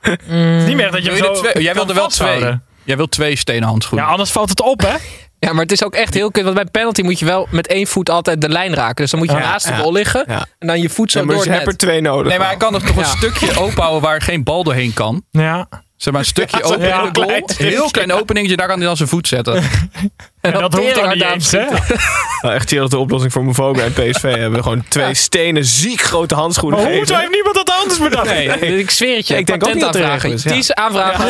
[0.01, 0.20] Het
[0.60, 2.60] is niet meer dat je er zo twee- Jij wilde wel twee.
[2.89, 4.06] Jij wilt twee stenen handschoenen.
[4.06, 4.95] Ja, anders valt het op, hè?
[5.39, 6.43] Ja, maar het is ook echt heel kut.
[6.43, 8.95] Want bij penalty moet je wel met één voet altijd de lijn raken.
[8.95, 9.82] Dus dan moet je Ja, naast de ja.
[9.82, 10.23] bal liggen.
[10.28, 10.45] Ja.
[10.60, 12.28] En dan je voet zo Ja, maar door ze het hebben er twee nodig.
[12.28, 15.23] Nee, maar hij kan er toch een stukje openhouden waar geen bal doorheen kan.
[15.32, 15.67] Ja.
[15.99, 17.27] Zeg maar een stukje open ja, in de goal.
[17.27, 19.55] klein Heel klein openingetje, daar kan hij dan zijn voet zetten.
[19.55, 19.69] En
[20.41, 21.65] En dan dat hoeft ook niet eens, hè?
[22.41, 24.63] Nou, echt chill dat de oplossing voor Movoga en PSV hebben.
[24.63, 27.19] Gewoon twee stenen ziek grote handschoenen Maar hoezo geven.
[27.19, 28.25] heeft niemand dat anders bedacht?
[28.59, 29.38] Nee, Ik zweer het je.
[29.38, 30.31] Ik denk ook niet dat aanvragen.
[30.31, 30.51] is, ja.
[30.51, 31.25] Ties aanvragen.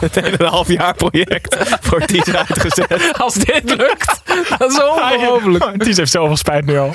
[0.00, 3.12] meteen een half jaar project voor die is uitgezet.
[3.18, 4.22] Als dit lukt.
[4.58, 5.64] Dat is ongelooflijk.
[5.64, 6.92] Oh, Ties heeft zoveel spijt nu al.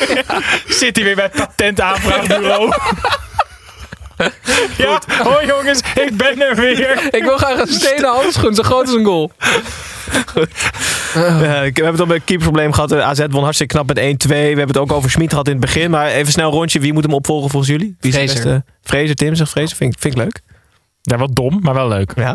[0.68, 2.74] Zit hij weer bij het patentaanvraagbureau.
[4.78, 7.08] Ja, hoi jongens, ik ben er weer.
[7.16, 8.56] Ik wil graag een stenen handschoen.
[8.56, 9.32] Zo groot als een goal.
[11.14, 12.92] Eh, we hebben het al bij het keeperprobleem gehad.
[12.92, 14.30] Eh, AZ won hartstikke knap met 1-2.
[14.30, 15.92] We hebben het ook over Schmid gehad in het begin.
[15.92, 16.80] Maar even snel een rondje.
[16.80, 17.96] Wie moet hem opvolgen volgens jullie?
[18.00, 18.44] Wie is de Fraser.
[18.44, 18.64] beste?
[18.84, 19.76] Fraser, Tim zegt Fraser.
[19.78, 20.42] Vind, ik- vind ik leuk.
[21.02, 22.12] Ja, wat dom, maar wel leuk.
[22.16, 22.32] Ja.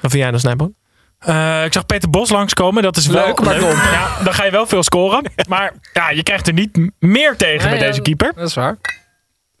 [0.00, 0.74] Wat vind jij dan, Snijboon?
[1.18, 2.82] Eh, ik zag Peter Bos langskomen.
[2.82, 3.70] Dat is wel Leuk, maar dom.
[3.70, 5.30] Ja, dan ga je wel veel scoren.
[5.48, 8.32] Maar ja, je krijgt er niet meer tegen Nee, met deze keeper.
[8.36, 8.76] Dat is waar.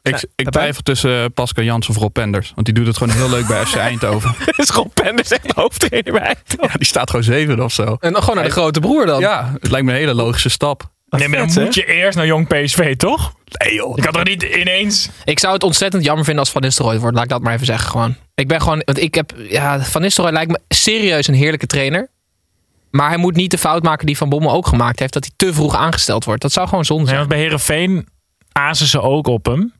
[0.06, 2.52] Ik, ik twijfel tussen eh, Pascal Jans of Rob Penders.
[2.54, 4.34] Want die doet het gewoon heel leuk bij FC Eindhoven.
[4.56, 7.96] is gewoon Penders echt de hoofdtrainer bij Ja, die staat gewoon zeven of zo.
[8.00, 9.20] En dan gewoon naar de grote broer dan.
[9.20, 10.94] Ja, het lijkt me een hele logische stap.
[11.08, 11.64] Nee, maar dan vet, hè?
[11.64, 13.32] moet je eerst naar Jong PSV, toch?
[13.44, 13.96] Nee joh.
[13.96, 15.08] Je kan toch niet ineens...
[15.24, 17.14] Ik zou het ontzettend jammer vinden als Van Nistelrooy wordt.
[17.14, 18.16] Laat ik dat maar even zeggen gewoon.
[18.34, 18.82] Ik ben gewoon...
[18.84, 19.32] Want ik heb...
[19.48, 22.08] Ja, Van Nistelrooy lijkt me serieus een heerlijke trainer.
[22.90, 25.12] Maar hij moet niet de fout maken die Van Bommel ook gemaakt heeft.
[25.12, 26.42] Dat hij te vroeg aangesteld wordt.
[26.42, 27.16] Dat zou gewoon zonde zijn.
[27.16, 28.06] want bij Herenveen
[28.52, 29.72] azen ze ook op hem.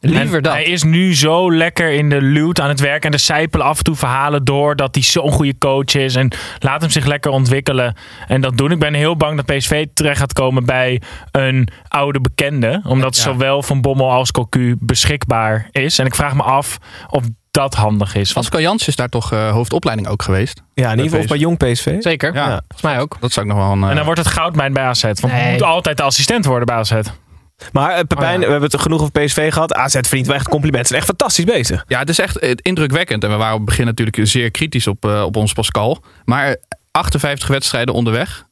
[0.00, 0.52] Liever En dat.
[0.52, 3.04] Hij is nu zo lekker in de luwt aan het werk.
[3.04, 6.14] En er sijpelen af en toe verhalen door dat hij zo'n goede coach is.
[6.14, 7.94] En laat hem zich lekker ontwikkelen.
[8.26, 8.70] En dat doen.
[8.70, 12.80] Ik ben heel bang dat PSV terecht gaat komen bij een oude bekende.
[12.86, 13.22] Omdat Ja.
[13.22, 15.98] zowel Van Bommel als Cocu beschikbaar is.
[15.98, 16.78] En ik vraag me af
[17.10, 18.32] of dat handig is.
[18.32, 20.62] Want Pascal Jans is daar toch eh, hoofdopleiding ook geweest.
[20.74, 21.94] Ja, in ieder geval bij Jong PSV.
[21.98, 22.34] Zeker.
[22.34, 22.46] Ja.
[22.48, 23.16] Volgens mij ook.
[23.20, 23.84] Dat zou ik nog wel een...
[23.88, 25.02] en dan wordt het goudmijn bij AZ.
[25.02, 25.30] Want Nee.
[25.32, 26.92] hij moet altijd de assistent worden bij AZ.
[27.72, 28.46] Maar eh, Pepijn, Oh, ja.
[28.46, 29.74] we hebben het genoeg over PSV gehad.
[29.74, 30.86] AZ verdient wel echt complimenten.
[30.88, 31.84] Ze zijn echt fantastisch bezig.
[31.88, 33.24] Ja, het is echt eh, indrukwekkend.
[33.24, 36.02] En we waren op het begin natuurlijk zeer kritisch op, eh, op ons Pascal.
[36.24, 36.56] Maar
[36.90, 38.48] 58 wedstrijden onderweg.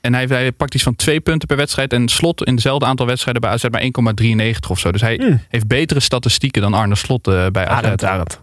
[0.00, 1.92] En hij, hij pakt iets van twee punten per wedstrijd.
[1.92, 4.92] En Slot in dezelfde aantal wedstrijden bij AZ bij 1,93 of zo.
[4.92, 5.40] Dus hij Hmm.
[5.48, 7.84] heeft betere statistieken dan Arne Slot bij AZ.
[7.84, 8.40] Arend, Arend.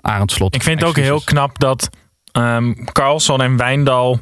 [0.00, 0.54] Arend Slot.
[0.54, 1.88] Ik vind het ook heel knap dat
[2.32, 4.20] ehm Carlson en Wijndal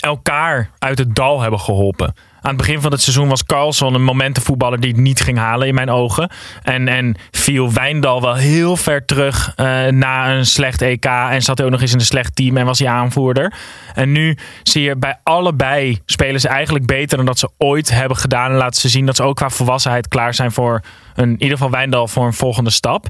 [0.00, 2.14] elkaar uit het dal hebben geholpen.
[2.40, 5.68] Aan het begin van het seizoen was Carlson een momentenvoetballer die het niet ging halen
[5.68, 6.30] in mijn ogen.
[6.62, 11.04] En, en viel Wijndal wel heel ver terug eh, na een slecht EK.
[11.04, 13.54] En zat hij ook nog eens in een slecht team en was hij aanvoerder.
[13.94, 18.16] En nu zie je bij allebei spelen ze eigenlijk beter dan dat ze ooit hebben
[18.16, 18.50] gedaan.
[18.50, 20.80] En laten ze zien dat ze ook qua volwassenheid klaar zijn voor
[21.14, 23.06] een, in ieder geval Wijndal voor een volgende stap.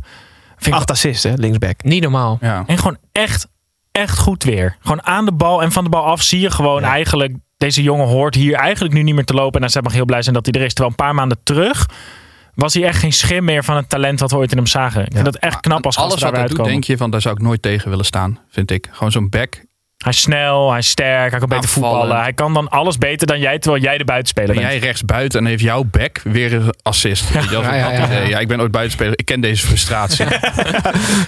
[0.56, 1.82] Vind Acht assists, hè, linksback.
[1.82, 2.38] Niet normaal.
[2.40, 2.64] Ja.
[2.66, 3.48] en gewoon echt,
[3.92, 4.76] echt goed weer.
[4.80, 7.34] Gewoon aan de bal en van de bal af zie je gewoon eigenlijk...
[7.60, 9.62] Deze jongen hoort hier eigenlijk nu niet meer te lopen.
[9.62, 10.72] En ze mag heel blij zijn dat hij er is.
[10.74, 11.86] Terwijl een paar maanden terug
[12.54, 15.00] was hij echt geen schim meer van het talent wat we ooit in hem zagen.
[15.04, 16.70] Ik vind dat echt knap als Alles wat hij doet, uitkomen.
[16.70, 18.88] denk je van daar zou ik nooit tegen willen staan, vind ik.
[18.92, 19.64] Gewoon zo'n back.
[19.96, 22.20] Hij is snel, hij is sterk, hij kan beter voetballen.
[22.20, 24.72] Hij kan dan alles beter dan jij, terwijl jij de buitenspeler Ben bent.
[24.72, 27.32] jij rechts buiten en heeft jouw back weer een assist.
[27.32, 28.28] Ja, ik ja, dat ja, idee- ja.
[28.28, 29.12] ja, ik ben ooit buitenspeler.
[29.18, 30.26] Ik ken deze frustratie.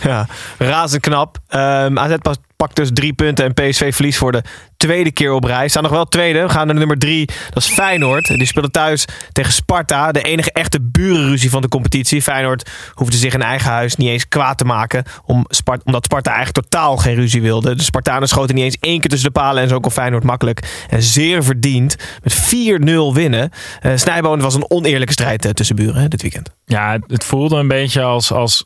[0.02, 0.26] Ja,
[0.58, 1.38] razend knap.
[1.48, 2.14] Ehm AZ
[2.56, 4.42] pakt dus drie punten en PSV verliest voor de
[4.86, 5.68] tweede keer op rij.
[5.68, 6.42] Staan nog wel tweede.
[6.42, 7.26] We gaan naar nummer drie.
[7.50, 8.26] Dat is Feyenoord.
[8.26, 10.12] Die speelde thuis tegen Sparta.
[10.12, 12.22] De enige echte burenruzie van de competitie.
[12.22, 15.04] Feyenoord hoefde zich in eigen huis niet eens kwaad te maken.
[15.24, 17.74] Om Spart omdat Sparta eigenlijk totaal geen ruzie wilde.
[17.74, 19.62] De Spartanen schoten niet eens één keer tussen de palen.
[19.62, 23.50] En zo kon Feyenoord makkelijk en zeer verdiend met 4-0 winnen.
[23.80, 26.50] Eh Snijboon was een oneerlijke strijd eh, tussen buren hè, dit weekend.
[26.64, 28.64] Ja, het- het voelde een beetje als, als...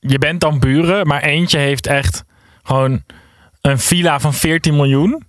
[0.00, 2.24] Je bent dan buren, maar eentje heeft echt
[2.62, 3.02] gewoon
[3.60, 5.22] een villa van 14 miljoen.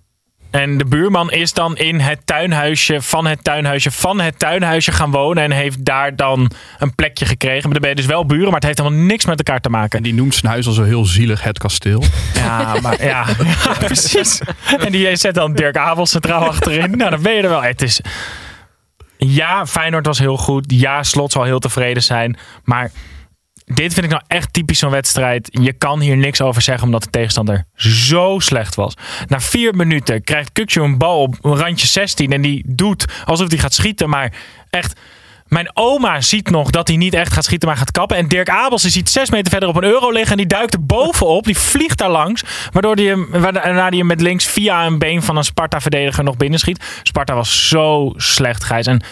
[0.50, 5.10] En de buurman is dan in het tuinhuisje van het tuinhuisje van het tuinhuisje gaan
[5.10, 5.42] wonen.
[5.42, 7.62] En heeft daar dan een plekje gekregen.
[7.62, 9.68] Maar dan ben je dus wel buren, maar het heeft helemaal niks met elkaar te
[9.68, 9.98] maken.
[9.98, 12.02] en die noemt zijn huis al zo heel zielig, het kasteel.
[12.34, 13.26] Ja, maar ja,
[13.64, 14.40] ja, precies.
[14.78, 16.90] En die zet dan Dirk Abel centraal achterin.
[16.96, 17.62] Nou, dan ben je er wel.
[17.62, 18.00] Het is...
[19.16, 20.64] Ja, Feyenoord was heel goed.
[20.66, 22.38] Ja, Slot zal heel tevreden zijn.
[22.64, 22.90] Maar
[23.74, 25.48] dit vind ik nou echt typisch zo'n wedstrijd.
[25.62, 28.94] Je kan hier niks over zeggen omdat de tegenstander zo slecht was.
[29.26, 32.32] Na vier minuten krijgt Kukju een bal op een randje 16.
[32.32, 34.08] En die doet alsof hij gaat schieten.
[34.08, 34.32] Maar
[34.70, 35.00] echt...
[35.46, 38.16] Mijn oma ziet nog dat hij niet echt gaat schieten, maar gaat kappen.
[38.16, 40.30] En Dirk Abels die ziet zes meter verder op een euro liggen.
[40.30, 41.44] En die duikt er bovenop.
[41.44, 42.42] Die vliegt daar langs.
[42.72, 46.84] Waardoor hij waarna hij hem met links via een been van een Sparta-verdediger nog binnenschiet.
[47.02, 48.86] Sparta was zo slecht, Gijs.
[48.86, 49.02] En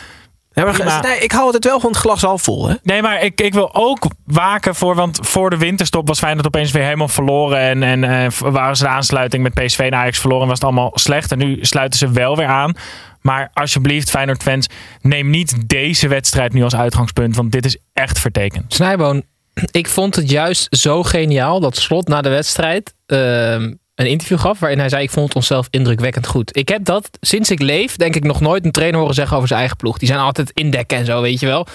[0.59, 1.01] Ja, maar, Prima.
[1.01, 2.69] nee, ik hou altijd wel van het glas half vol.
[2.69, 2.75] Hè?
[2.83, 4.95] Nee, maar ik, ik wil ook waken voor.
[4.95, 7.59] Want voor de winterstop was Feyenoord opeens weer helemaal verloren.
[7.59, 10.43] En, en eh, waren ze de aansluiting met PSV en Ajax verloren.
[10.43, 11.33] En was het allemaal slecht.
[11.33, 12.75] En nu sluiten ze wel weer aan.
[13.21, 14.67] Maar alsjeblieft, Feyenoord-fans,
[15.01, 17.37] neem niet deze wedstrijd nu als uitgangspunt.
[17.37, 18.75] Want dit is echt vertekend.
[18.75, 19.23] Snijboon,
[19.71, 24.59] ik vond het juist zo geniaal dat Slot na de wedstrijd ehm, een interview gaf
[24.59, 26.57] waarin hij zei: Ik vond het onszelf indrukwekkend goed.
[26.57, 29.49] Ik heb dat sinds ik leef, denk ik, nog nooit een trainer horen zeggen over
[29.49, 29.99] zijn eigen ploeg.
[29.99, 31.67] Die zijn altijd indekken en zo, weet je wel.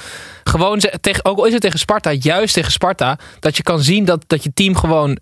[0.44, 3.80] Gewoon, ze- tegen, ook al is het tegen Sparta, juist tegen Sparta, dat je kan
[3.82, 5.18] zien dat, dat je team gewoon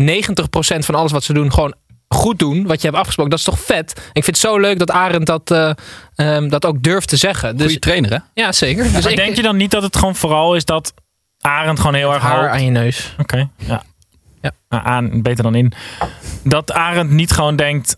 [0.00, 1.74] 90% van alles wat ze doen, gewoon
[2.08, 2.66] goed doen.
[2.66, 3.92] Wat je hebt afgesproken, dat is toch vet?
[3.96, 5.70] En ik vind het zo leuk dat Arend dat, eh,
[6.14, 7.52] ehm, dat ook durft te zeggen.
[7.56, 8.18] Dus, Goeie trainer, hè?
[8.42, 8.82] ja, zeker.
[8.82, 10.94] Dus maar ik, denk je dan niet dat het gewoon vooral is dat
[11.40, 13.14] Arend gewoon heel erg haar aan je neus.
[13.18, 13.82] Oké, ja.
[14.68, 14.78] Ja.
[14.78, 15.72] Nou, aan, beter dan in.
[16.44, 17.96] Dat Arend niet gewoon denkt...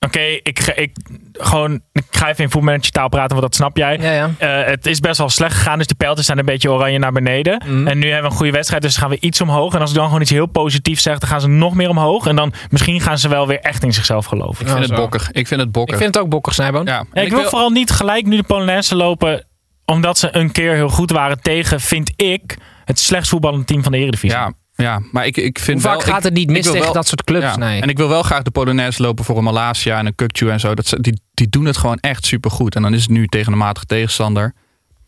[0.00, 0.96] Oké, ik, ga- ik,
[1.32, 3.98] gewoon, ik ga even in voetmanager taal praten, want dat snap jij.
[4.00, 4.30] Ja, ja.
[4.62, 7.12] Eh, het is best wel slecht gegaan, dus de pijltjes zijn een beetje oranje naar
[7.12, 7.62] beneden.
[7.66, 7.86] Mhm.
[7.86, 9.74] En nu hebben we een goede wedstrijd, dus gaan we iets omhoog.
[9.74, 12.26] En als ik dan gewoon iets heel positiefs zeg, dan gaan ze nog meer omhoog.
[12.26, 14.66] En dan misschien gaan ze wel weer echt in zichzelf geloven.
[14.66, 15.30] Ik vind het bokkig.
[15.30, 15.96] Ik vind het Ik bokkig.
[15.96, 16.84] vind het ook bokkig, Snijboon.
[16.86, 17.04] ja.
[17.12, 19.44] Ja, ik, wil, vooral niet gelijk nu de Polonaise lopen,
[19.84, 23.92] omdat ze een keer heel goed waren tegen, vind ik, het slechtst voetballende team van
[23.92, 24.38] de Eredivisie.
[24.38, 26.66] Ja, ja, maar ik, ik vind Hoe vaak wel, gaat ik- het niet ik mis
[26.66, 27.44] tegen wel- dat soort clubs?
[27.44, 27.80] Ja, Nee.
[27.80, 30.60] En ik wil wel graag de Polonaise lopen voor een Malasia en een Kukju en
[30.60, 30.74] zo.
[30.74, 32.74] Dat, ze- die, die doen het gewoon echt supergoed.
[32.74, 34.54] En dan is het nu tegen een matige tegenstander.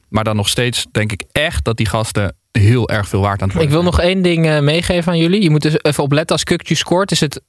[0.09, 3.48] Maar dan nog steeds denk ik echt dat die gasten heel erg veel waard aan
[3.48, 5.42] het Ik worden wil nog één ding eh, meegeven aan jullie.
[5.42, 7.40] Je moet dus even opletten als Kukju scoort, is het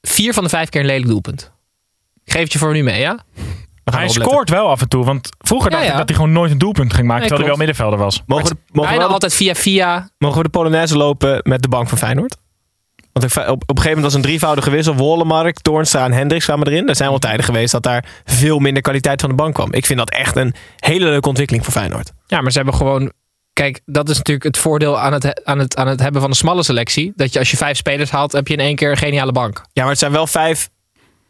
[0.00, 1.52] vier van de vijf keer een lelijk doelpunt.
[2.24, 3.18] Ik geef het je voor nu mee, ja?
[3.84, 6.16] We gaan Hij scoort wel af en toe, want vroeger Ja, dacht ik dat hij
[6.16, 8.22] gewoon nooit een doelpunt ging maken, Nee, terwijl hij wel middenvelder was.
[8.26, 10.08] Mogen we, de, mogen, we Bijna de- altijd via via.
[10.18, 12.36] mogen we de Polonaise lopen met de bank van Feyenoord?
[13.12, 14.94] Want op, op een gegeven moment was een drievoudige wissel.
[14.94, 16.88] Wollemark, Toornstra en Hendricks kwamen erin.
[16.88, 19.72] Er zijn wel tijden geweest dat daar veel minder kwaliteit van de bank kwam.
[19.72, 22.12] Ik vind dat echt een hele leuke ontwikkeling voor Feyenoord.
[22.26, 23.12] Ja, maar ze hebben gewoon...
[23.52, 26.36] Kijk, dat is natuurlijk het voordeel aan het, aan, het, aan het hebben van een
[26.36, 27.12] smalle selectie.
[27.16, 29.62] Dat je als je vijf spelers haalt, heb je in één keer een geniale bank.
[29.72, 30.68] Ja, maar het zijn wel vijf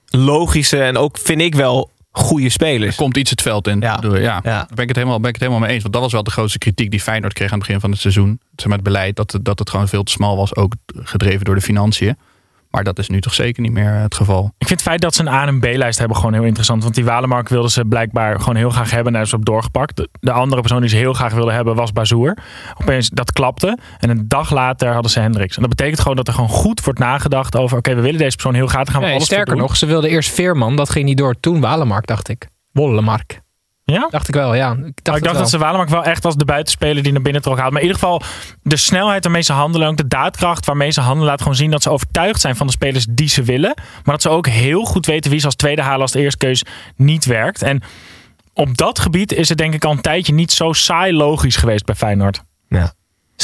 [0.06, 2.90] logische en ook, vind ik wel, goede spelers.
[2.90, 3.80] Er komt iets het veld in.
[3.80, 3.98] Ja.
[4.02, 4.16] Ja.
[4.16, 4.20] ja.
[4.20, 4.40] Ja.
[4.42, 5.82] Daar ben ik, het helemaal, ben ik het helemaal mee eens.
[5.82, 8.00] Want dat was wel de grootste kritiek die Feyenoord kreeg aan het begin van het
[8.00, 8.40] seizoen.
[8.56, 10.56] Zeg maar het beleid dat dat het gewoon veel te smal was.
[10.56, 12.16] Ook gedreven door de financiën.
[12.70, 14.44] Maar dat is nu toch zeker niet meer het geval.
[14.58, 16.82] Ik vind het feit dat ze een A- en B-lijst hebben gewoon heel interessant.
[16.82, 19.06] Want die Walemark wilden ze blijkbaar gewoon heel graag hebben.
[19.06, 19.96] En daar is op doorgepakt.
[19.96, 22.36] De, de andere persoon die ze heel graag wilden hebben was Bazoer.
[22.80, 23.78] Opeens, dat klapte.
[23.98, 25.54] En een dag later hadden ze Hendricks.
[25.56, 27.78] En dat betekent gewoon dat er gewoon goed wordt nagedacht over...
[27.78, 28.84] Oké, we willen deze persoon heel graag.
[28.84, 29.62] Daar gaan we Nee, alles sterker doen.
[29.62, 30.76] nog, ze wilden eerst Veerman.
[30.76, 31.34] Dat ging niet door.
[31.40, 32.48] Toen Walemark, dacht ik.
[32.72, 33.40] Wollemark.
[33.90, 34.06] Ja?
[34.10, 34.70] Dacht ik wel, ja.
[34.70, 37.42] Ik dacht, ik dacht dat ze Walemak wel echt als de buitenspeler die naar binnen
[37.42, 37.72] trok haalt.
[37.72, 38.22] Maar in ieder geval
[38.62, 39.86] de snelheid waarmee ze handelen.
[39.86, 41.28] En ook de daadkracht waarmee ze handelen.
[41.28, 43.74] Laat gewoon zien dat ze overtuigd zijn van de spelers die ze willen.
[43.76, 46.46] Maar dat ze ook heel goed weten wie ze als tweede halen als de eerste
[46.46, 46.64] keus
[46.96, 47.62] niet werkt.
[47.62, 47.82] En
[48.54, 51.84] op dat gebied is het denk ik al een tijdje niet zo saai logisch geweest
[51.84, 52.42] bij Feyenoord.
[52.68, 52.92] Ja.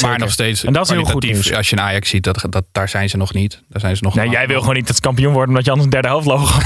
[0.01, 1.53] Maar nog steeds En dat is heel goed nieuws.
[1.53, 3.63] Als je een Ajax ziet, dat, dat, daar zijn ze nog niet.
[3.69, 5.71] Daar zijn ze nog Nee, jij wil gewoon niet dat ze kampioen worden omdat je
[5.71, 6.59] anders een derde helft logo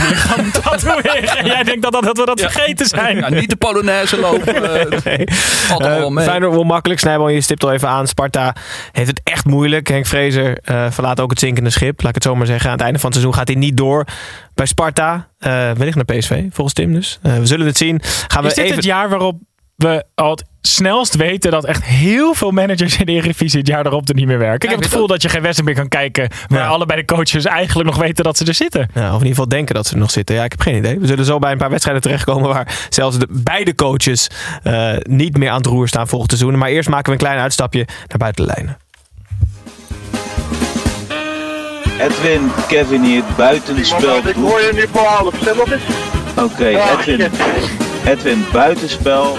[0.62, 1.30] tatoeëren.
[1.42, 3.18] En jij denkt dat, dat, dat we dat vergeten zijn.
[3.18, 4.56] Ja, niet de Polonaise lopen.
[4.92, 5.28] eh, Nee.
[5.32, 6.26] valt er Eh, wel mee.
[6.26, 7.00] Feyenoord wel makkelijk.
[7.00, 8.08] Snijboom, je stipt al even aan.
[8.08, 8.56] Sparta
[8.92, 9.88] heeft het echt moeilijk.
[9.88, 12.00] Henk Vrezer eh, verlaat ook het zinkende schip.
[12.02, 12.66] Laat ik het zo maar zeggen.
[12.66, 14.06] Aan het einde van het seizoen gaat hij niet door
[14.54, 15.28] bij Sparta.
[15.40, 17.20] Eh wellicht naar PSV, volgens Tim dus.
[17.22, 18.02] Eh, we zullen het zien.
[18.28, 18.76] Gaan we is dit even...
[18.76, 19.40] het jaar waarop
[19.82, 23.86] we al het snelst weten dat echt heel veel managers in de Eredivisie het jaar
[23.86, 24.70] erop er niet meer werken?
[24.70, 26.68] ik heb het gevoel dat je geen wedstrijd meer kan kijken waar Ja.
[26.68, 28.90] allebei de coaches eigenlijk nog weten dat ze er zitten.
[28.94, 30.36] Ja, of in ieder geval denken dat ze er nog zitten.
[30.36, 31.00] Ja, ik heb geen idee.
[31.00, 34.28] We zullen zo bij een paar wedstrijden terechtkomen waar zelfs de beide coaches
[34.64, 36.58] eh, niet meer aan het roer staan volgend seizoen.
[36.58, 38.78] Maar eerst maken we een klein uitstapje naar buiten de lijnen.
[42.00, 44.18] Edwin, Kevin hier, buitenspel.
[44.18, 44.88] Ik hoor je
[45.32, 45.84] vertel nog eens.
[46.36, 47.32] Oké, Edwin.
[48.06, 49.38] Edwin, buitenspel.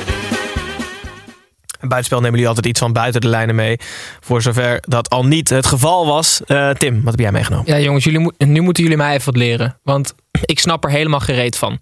[1.82, 3.76] En buitenspel nemen jullie altijd iets van buiten de lijnen mee.
[4.20, 6.40] Voor zover dat al niet het geval was.
[6.46, 7.66] Eh, Tim, wat heb jij meegenomen?
[7.66, 9.78] Ja, jongens, jullie nu moeten jullie mij even wat leren.
[9.82, 10.14] Want
[10.44, 11.80] ik snap er helemaal gereed van.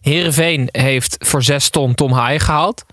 [0.00, 2.84] Herenveen heeft voor 6 ton Tom Haaien gehaald.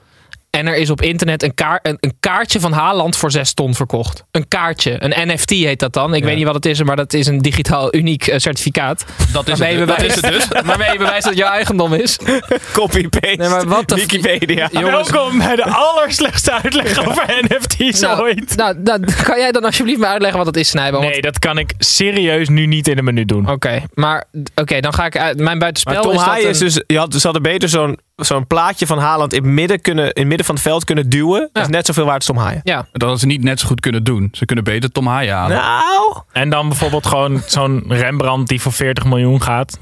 [0.57, 3.73] En er is op internet een, kaar, een, een kaartje van Haaland voor 6 ton
[3.75, 4.23] verkocht.
[4.31, 4.95] Een kaartje.
[5.03, 6.13] Een NFT heet dat dan.
[6.13, 9.05] Ik weet niet wat het is, maar dat is een digitaal uniek eh, certificaat.
[9.31, 10.61] Dat is waarmee het, je dat is bewijst- het dus.
[10.69, 12.17] Waarmee je bewijst dat het jouw eigendom is.
[12.73, 13.35] Copy-paste.
[13.37, 14.69] Nee, maar wat de Wikipedia.
[14.79, 15.09] Jongens.
[15.09, 18.55] Welkom bij de allerslechtste uitleg over NFT's Nou, ooit.
[18.55, 20.99] nou, nou, kan jij dan alsjeblieft me uitleggen wat het is, Snijboom?
[21.01, 23.49] Want- Nee, dat kan ik serieus nu niet in een minuut doen.
[23.49, 24.23] Oké, maar
[24.55, 25.39] oké, dan ga ik uit.
[25.39, 26.83] Mijn buitenspel Maar Tom is dat is dus...
[26.87, 30.19] Je had, ze hadden beter zo'n zo'n plaatje van Haaland in het midden, kunnen, in
[30.19, 31.49] het midden van het veld kunnen duwen.
[31.51, 32.61] Dat is net zoveel waard als Tom Haaien.
[32.63, 32.75] Ja.
[32.91, 34.29] Dat hadden ze niet net zo goed kunnen doen.
[34.31, 35.57] Ze kunnen beter Tom Haaien halen.
[35.57, 36.17] Nou...
[36.31, 39.79] En dan bijvoorbeeld gewoon zo'n Rembrandt die voor 40 miljoen gaat.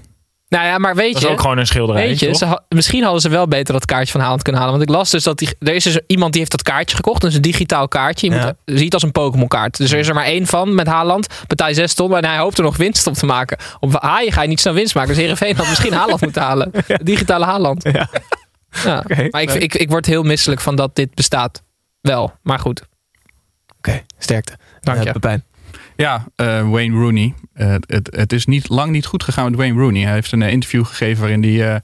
[0.51, 1.27] Nou ja, maar weet Dat je...
[1.27, 2.07] is ook gewoon een schilderij.
[2.07, 4.77] Weet je, ze misschien hadden ze wel beter dat kaartje van Haaland kunnen halen.
[4.77, 7.21] Want ik las dus dat die, er is dus iemand die heeft dat kaartje gekocht.
[7.21, 8.29] Dus een digitaal kaartje.
[8.29, 8.55] Je Ja.
[8.65, 9.77] moet, ziet als een Pokémon kaart.
[9.77, 11.27] Dus er is er maar één van met Haaland.
[11.47, 13.57] Betaal je 6 ton en hij hoopt er nog winst op te maken.
[13.79, 15.09] Op Haaien ga je niet snel winst maken.
[15.09, 16.71] Dus Heerenveen had misschien Haaland moeten halen.
[17.03, 17.83] Digitale Haaland.
[17.83, 18.09] Ja.
[19.31, 21.63] Maar ik, ik, ik word heel misselijk van dat dit bestaat.
[22.01, 22.81] Wel, maar goed.
[23.77, 24.53] Oké, sterkte.
[24.81, 25.11] Dank je.
[25.11, 25.43] Pepijn.
[25.95, 27.33] Ja, eh, Wayne Rooney.
[27.53, 30.01] Eh, het, het is niet, lang niet goed gegaan met Wayne Rooney.
[30.01, 31.81] Hij heeft een eh, interview gegeven waarin hij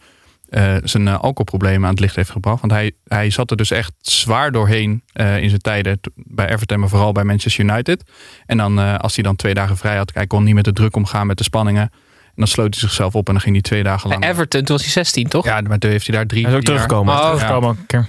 [0.83, 2.59] zijn alcoholproblemen aan het licht heeft gebracht.
[2.59, 6.79] Want hij, hij zat er dus echt zwaar doorheen eh, in zijn tijden bij Everton,
[6.79, 8.03] maar vooral bij Manchester United.
[8.45, 10.73] En dan, eh, als hij dan twee dagen vrij had, hij kon niet met de
[10.73, 11.81] druk omgaan, met de spanningen.
[11.81, 14.21] En dan sloot hij zichzelf op en dan ging hij twee dagen lang.
[14.21, 15.45] Bij Everton, toen was hij 16, toch?
[15.45, 17.13] Ja, maar toen heeft hij daar drie Hij is ook teruggekomen.
[17.13, 18.05] Oh, Ja.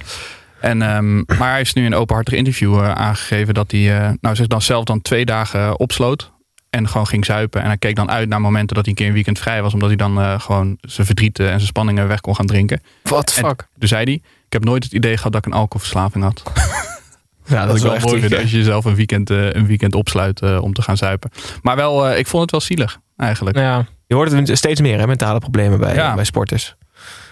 [0.61, 4.09] En, ehm, maar hij heeft nu in een openhartig interview eh, aangegeven dat hij eh,
[4.21, 6.31] nou, zich dan zelf dan twee dagen opsloot.
[6.69, 7.61] En gewoon ging zuipen.
[7.61, 9.73] En hij keek dan uit naar momenten dat hij een keer een weekend vrij was.
[9.73, 12.81] Omdat hij dan eh, gewoon zijn verdrieten en zijn spanningen weg kon gaan drinken.
[13.03, 13.67] What the En fuck?
[13.79, 14.13] toen zei hij,
[14.45, 16.43] ik heb nooit het idee gehad dat ik een alcoholverslaving had.
[17.45, 20.59] Ja, dat is wel echt mooi vind als je jezelf een weekend, een weekend opsluit
[20.59, 21.31] om te gaan zuipen.
[21.61, 23.57] Maar wel, eh, ik vond het wel zielig eigenlijk.
[23.57, 23.85] Ja.
[24.07, 26.15] Je hoort het steeds meer, hè, mentale problemen bij, Ja.
[26.15, 26.75] bij sporters.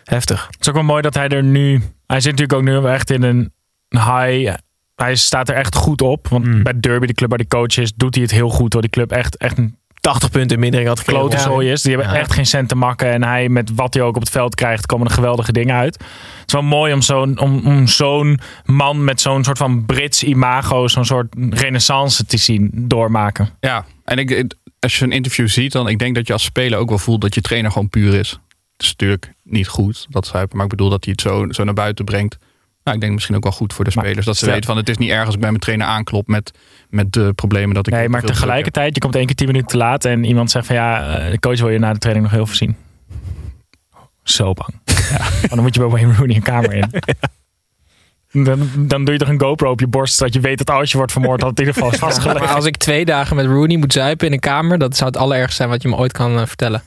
[0.10, 0.46] Heftig.
[0.52, 1.82] Het is ook wel mooi dat hij er nu...
[2.08, 3.52] Hij zit natuurlijk ook nu echt in een
[3.90, 4.54] high...
[4.96, 6.28] Hij staat er echt goed op.
[6.28, 6.64] Want Mm.
[6.64, 8.72] bij Derby, de club waar die coach is, doet hij het heel goed.
[8.72, 11.82] Door die club echt, echt een 80 punten in mindering had klote zooi is.
[11.82, 12.20] Die hebben Ja.
[12.20, 13.12] echt geen cent te makken.
[13.12, 15.94] En hij, met wat hij ook op het veld krijgt, komen er geweldige dingen uit.
[15.94, 16.08] Het
[16.48, 20.88] is wel mooi om zo'n om, om zo'n man met zo'n soort van Brits imago,
[20.88, 23.50] zo'n soort renaissance te zien doormaken.
[23.60, 26.44] Ja, en ik, ik- als je een interview ziet, dan ik denk dat je als
[26.44, 28.40] speler ook wel voelt dat je trainer gewoon puur is.
[28.78, 31.64] Het is natuurlijk niet goed, dat zuipen, maar ik bedoel dat hij het zo, zo
[31.64, 32.38] naar buiten brengt.
[32.84, 34.26] Nou, ik denk misschien ook wel goed voor de Maar spelers.
[34.26, 36.28] Dat ze stel- weten van het is niet erg als ik bij mijn trainer aanklop
[36.28, 36.52] met,
[36.90, 37.94] met de problemen dat ik.
[37.94, 40.76] Nee, maar tegelijkertijd, je komt één keer tien minuten te laat en iemand zegt van
[40.76, 42.76] ja, eh, de coach wil je na de training nog heel veel zien.
[44.24, 44.70] Zo bang.
[45.10, 45.18] Ja.
[45.18, 46.90] Maar dan moet je bij Wayne Rooney een kamer in.
[48.44, 50.92] Dan, dan doe je toch een GoPro op je borst, zodat je weet dat als
[50.92, 52.40] je wordt vermoord, dat het in ieder geval is vastgelegd.
[52.40, 55.20] Maar als ik twee dagen met Rooney moet zuipen in een kamer, dat zou het
[55.20, 56.82] allerergste zijn wat je me ooit kan eh, vertellen.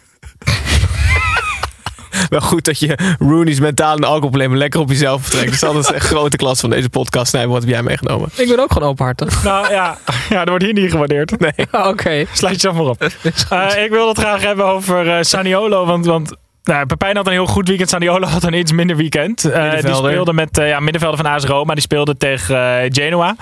[2.29, 5.51] Wel goed dat je Rooney's mentale en alcoholproblemen lekker op jezelf vertrekt.
[5.51, 7.33] Dus dat is echt grote klas van deze podcast.
[7.33, 8.29] Nee, wat heb jij meegenomen?
[8.37, 9.45] Ik ben ook gewoon openhartig.
[9.45, 11.39] Nou ja, ja, dat wordt hier niet gewaardeerd.
[11.39, 11.53] Nee.
[11.91, 12.25] Oké.
[12.33, 13.09] Sluit jezelf maar op.
[13.51, 15.87] Eh, ik wil het graag hebben over eh, Saniolo.
[15.87, 17.89] Want, want nou, Pepijn had een heel goed weekend.
[17.89, 19.45] Saniolo had een iets minder weekend.
[19.45, 21.73] Eh, die speelde met eh, ja, middenvelder van AS Roma.
[21.75, 23.37] Die speelde tegen Genoa.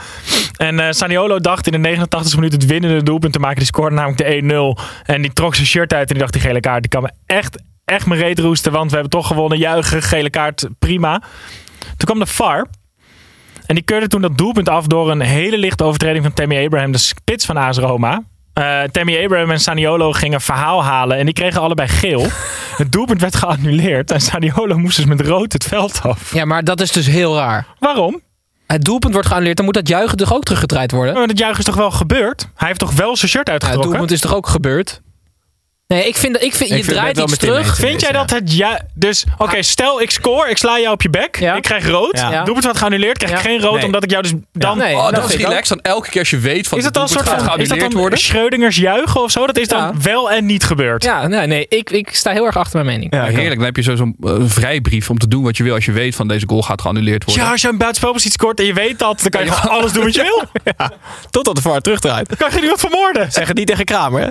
[0.57, 3.57] En eh, Saniolo dacht in de 89e minuut het winnende doelpunt te maken.
[3.57, 4.85] Die scoorde namelijk de 1-0.
[5.05, 6.81] En die trok zijn shirt uit en die dacht die gele kaart.
[6.81, 8.73] Die kan me echt, echt mijn reet roesten.
[8.73, 9.59] Want we hebben toch gewonnen.
[9.59, 11.23] Juichen, gele kaart, prima.
[11.79, 12.67] Toen kwam de VAR.
[13.67, 16.93] En die keurde toen dat doelpunt af door een hele lichte overtreding van Tammy Abraham,
[16.93, 18.23] de spits van AS Roma.
[18.53, 22.27] Eh, Tammy Abraham en Saniolo gingen verhaal halen en die kregen allebei geel.
[22.77, 26.33] het doelpunt werd geannuleerd en Saniolo moest dus met rood het veld af.
[26.35, 27.67] Ja, maar dat is dus heel raar.
[27.79, 28.21] Waarom?
[28.67, 31.15] Het doelpunt wordt geannuleerd, dan moet dat juichen toch ook teruggedraaid worden?
[31.15, 32.49] Maar dat juichen is toch wel gebeurd?
[32.55, 33.91] Hij heeft toch wel zijn shirt Ja, het uitgetrokken?
[33.91, 35.01] doelpunt is toch ook gebeurd?
[35.95, 37.77] Nee, ik vind, ik vind Ik je vind het draait iets terug.
[37.77, 38.81] Vind jij dat het ja...
[38.95, 41.55] Dus, oké, stel ik score, ik sla jou op je bek, Ja.
[41.55, 42.19] ik krijg rood.
[42.19, 42.31] Ja.
[42.45, 43.85] Doelpunt wordt geannuleerd, krijg ik geen rood Nee.
[43.85, 44.79] omdat ik jou dus dan...
[44.79, 45.69] Nee, Oh, dat is relaxed.
[45.69, 47.49] Dan elke keer als je weet van Is dat dan een soort van, is dat
[47.53, 48.19] geannuleerd dan worden.
[48.19, 49.47] Schrödingers juichen of zo?
[49.47, 49.93] Dat is dan Ja.
[50.03, 51.05] wel en niet gebeurd.
[51.05, 53.15] Ja, nee, nee ik, ik sta heel erg achter mijn mening.
[53.15, 53.25] Ja.
[53.25, 55.85] Heerlijk, dan heb je zo- zo'n eh, vrijbrief om te doen wat je wil als
[55.85, 57.45] je weet van deze goal gaat geannuleerd worden.
[57.45, 59.93] Ja, als je een buitenspelpositie scoort en je weet dat, dan kan je gewoon alles
[59.93, 60.65] doen wat je wil.
[61.31, 62.29] Totdat de VAR terugdraait.
[62.29, 63.33] Dan kan je iemand vermoorden.
[63.33, 64.31] Zeg het niet tegen Kramer, hè?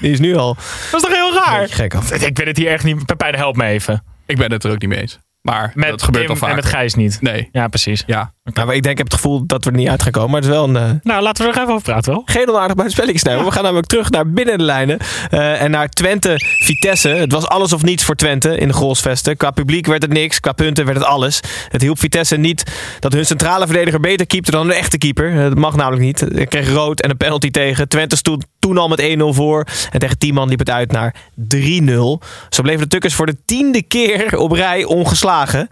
[0.00, 1.68] Die is nu al Dat is toch heel raar?
[1.68, 2.12] gek af.
[2.12, 3.06] Ik weet het hier echt niet.
[3.06, 4.04] Pepijn, help me even.
[4.26, 5.18] Ik ben het er ook niet mee eens.
[5.42, 6.50] Maar Met dat gebeurt Tim al vaak.
[6.50, 7.20] en met Gijs niet.
[7.20, 8.02] Nee, Ja, precies.
[8.06, 8.32] ja.
[8.56, 10.30] Maar ik denk, ik heb het gevoel dat we er niet uit gaan komen.
[10.30, 10.76] Maar het is wel een...
[10.76, 12.22] eh, Nou, laten we er nog even over praten wel.
[12.24, 13.44] geen onaardig buitenspelletje snijden.
[13.44, 14.98] We gaan namelijk terug naar binnen de lijnen.
[15.30, 17.08] eh, en naar Twente-Vitesse.
[17.08, 19.36] Het was alles of niets voor Twente in de Grolsvesten.
[19.36, 20.40] Qua publiek werd het niks.
[20.40, 21.40] Qua punten werd het alles.
[21.68, 22.64] Het hielp Vitesse niet
[23.00, 25.32] dat hun centrale verdediger beter keepte dan een echte keeper.
[25.36, 26.20] Eh, Dat mag namelijk niet.
[26.20, 27.88] Hij kreeg rood en een penalty tegen.
[27.88, 29.66] Twente stond toen al met 1-0 voor.
[29.90, 32.20] En tegen 10 man liep het uit naar 3-0.
[32.48, 35.68] Zo bleven de Tukkers voor de tiende keer op rij ongeslagen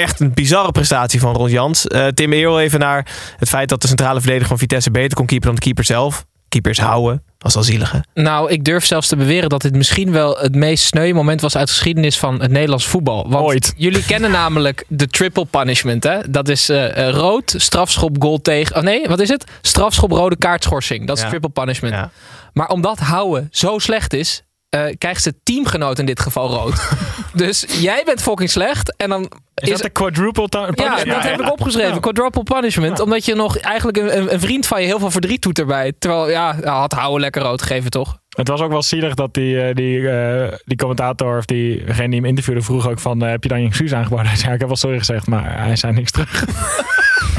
[0.00, 1.86] echt een bizarre prestatie van Ron Jans.
[1.86, 3.06] Eh, Tim Eero even naar
[3.38, 6.24] het feit dat de centrale verdediger van Vitesse beter kon keeper dan de keeper zelf.
[6.48, 8.04] Keepers houden, was al zielige.
[8.14, 11.56] Nou, ik durf zelfs te beweren dat dit misschien wel het meest sneu moment was
[11.56, 13.28] uit de geschiedenis van het Nederlands voetbal.
[13.28, 13.74] Want Ooit.
[13.86, 16.04] jullie kennen namelijk de triple punishment.
[16.04, 16.30] Hè?
[16.30, 18.76] Dat is eh, eh, rood, strafschop, goal tegen.
[18.76, 19.44] Oh nee, wat is het?
[19.60, 21.06] Strafschop, rode kaart, schorsing.
[21.06, 21.28] Dat is Ja.
[21.28, 21.94] triple punishment.
[21.94, 22.10] Ja.
[22.52, 24.42] Maar omdat houden zo slecht is,
[24.74, 26.88] eh, krijgt ze teamgenoot in dit geval rood.
[27.32, 31.14] dus jij bent fucking slecht en dan Is, dat de quadruple ta- ja, punishment?
[31.14, 31.94] dat heb ik opgeschreven.
[31.94, 32.00] Ja.
[32.00, 33.00] Quadruple punishment.
[33.00, 35.92] Omdat je nog eigenlijk een, vriend van je heel veel verdriet doet erbij.
[35.98, 38.18] Terwijl, ja, had houden lekker rood gegeven, toch?
[38.28, 42.18] Het was ook wel zielig dat die, eh, die, eh, die commentator of diegene die
[42.18, 43.22] hem interviewde vroeg ook van...
[43.22, 44.26] eh, heb je dan je excuus aangeboden?
[44.34, 46.44] Hij zei, ik heb wel sorry gezegd, maar hij zei niks terug.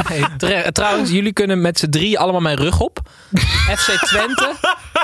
[0.08, 3.00] Hey, trouwens, jullie kunnen met z'n drie allemaal mijn rug op.
[3.76, 4.52] FC Twente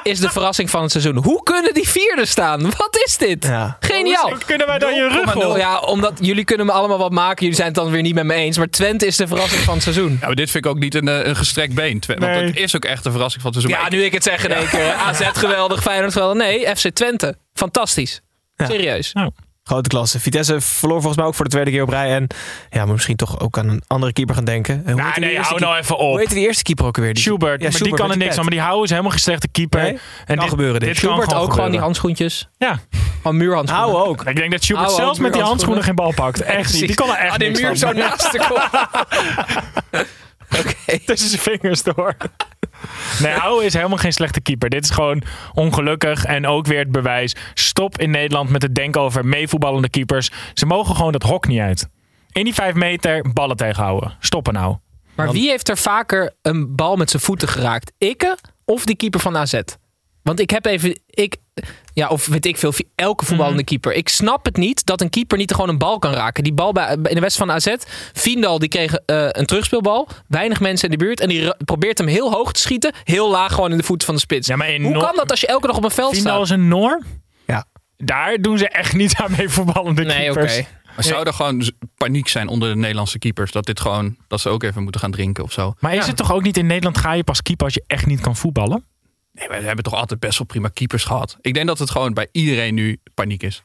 [0.04, 1.18] is de verrassing van het seizoen.
[1.18, 2.62] Hoe kunnen die vierde staan?
[2.62, 3.46] Wat is dit?
[3.46, 3.78] Ja.
[3.80, 4.30] Geniaal.
[4.30, 5.46] Hoe kunnen wij dan je rug 0,0.
[5.48, 5.58] op?
[5.58, 7.40] Ja, omdat jullie kunnen me allemaal wat maken.
[7.40, 8.58] Jullie zijn het dan weer niet met me eens.
[8.58, 10.18] Maar Twente is de verrassing van het seizoen.
[10.22, 12.04] ja, maar dit vind ik ook niet een, eh, een gestrekt been.
[12.08, 13.84] Want het is ook echt een verrassing van het seizoen.
[13.84, 14.94] Ja, nu ik het zeg in één keer.
[14.94, 16.38] AZ geweldig, Feyenoord geweldig.
[16.38, 17.38] Nee, FC Twente.
[17.54, 18.22] Fantastisch.
[18.56, 18.66] Ja.
[18.66, 19.14] Serieus.
[19.72, 20.20] Grote klasse.
[20.20, 22.16] Vitesse verloor volgens mij ook voor de tweede keer op rij.
[22.16, 22.28] En
[22.70, 24.82] ja, maar misschien toch ook aan een andere keeper gaan denken.
[24.86, 26.10] En hoe die nee, eerste hou nou keeper- even op.
[26.10, 27.14] Hoe heette die eerste keeper ook alweer?
[27.14, 28.42] Die- Schubert, Ja, maar die kan er niks aan.
[28.42, 29.82] Maar die houden is helemaal geen slechte keeper.
[29.82, 31.00] Nee, en kan gebeuren dit.
[31.00, 32.50] kan Schubert ook gewoon die handschoentjes.
[32.58, 32.80] Ja,
[33.22, 33.90] Van muurhandschoenen.
[33.90, 34.24] Hou ook.
[34.26, 36.42] ik denk dat Schubert zelfs met die handschoenen geen bal pakt.
[36.62, 36.88] Echt niet.
[36.88, 38.40] Die kon er echt Ah, die niks muur zo naast de
[40.52, 40.76] kop.
[41.06, 42.16] tussen zijn vingers door.
[43.20, 44.70] Nee, Hou is helemaal geen slechte keeper.
[44.70, 47.36] Dit is gewoon ongelukkig en ook weer het bewijs.
[47.54, 50.32] Stop in Nederland met het denken over meevoetballende keepers.
[50.54, 51.88] Ze mogen gewoon dat hok niet uit.
[52.32, 54.16] In die vijf meter ballen tegenhouden.
[54.20, 54.78] Stoppen nou.
[55.16, 57.92] Maar wie heeft er vaker een bal met zijn voeten geraakt?
[57.98, 59.62] Ikke of die keeper van AZ?
[60.24, 61.00] Want ik heb even...
[61.08, 61.36] Ik,
[61.94, 63.94] ja, of weet ik veel, elke voetballende keeper.
[63.94, 66.44] Ik snap het niet dat een keeper niet gewoon een bal kan raken.
[66.44, 67.76] Die bal bij, in de wedstrijd van AZ,
[68.14, 70.08] Vindal die kreeg eh, een terugspeelbal.
[70.28, 71.20] Weinig mensen in de buurt.
[71.20, 72.94] En die probeert hem heel hoog te schieten.
[73.04, 74.48] Heel laag gewoon in de voeten van de spits.
[74.48, 76.32] Ja, maar in Hoe Noor- kan dat als je elke dag op een veld Vindal
[76.34, 76.44] staat?
[76.58, 77.02] is een Noor.
[77.48, 77.66] Ja.
[77.98, 80.40] Daar doen ze echt niet aan meevoetballende Nee, oké.
[80.40, 80.68] keepers.
[80.96, 83.52] Maar zou er gewoon paniek zijn onder de Nederlandse keepers?
[83.52, 85.74] Dat dit gewoon, dat ze ook even moeten gaan drinken of zo?
[85.80, 88.06] Maar is het toch ook niet in Nederland ga je pas keeper als je echt
[88.06, 88.86] niet kan voetballen?
[89.32, 91.38] Nee, we hebben toch altijd best wel prima keepers gehad.
[91.41, 93.63] Ik denk dat het gewoon bij iedereen nu paniek is.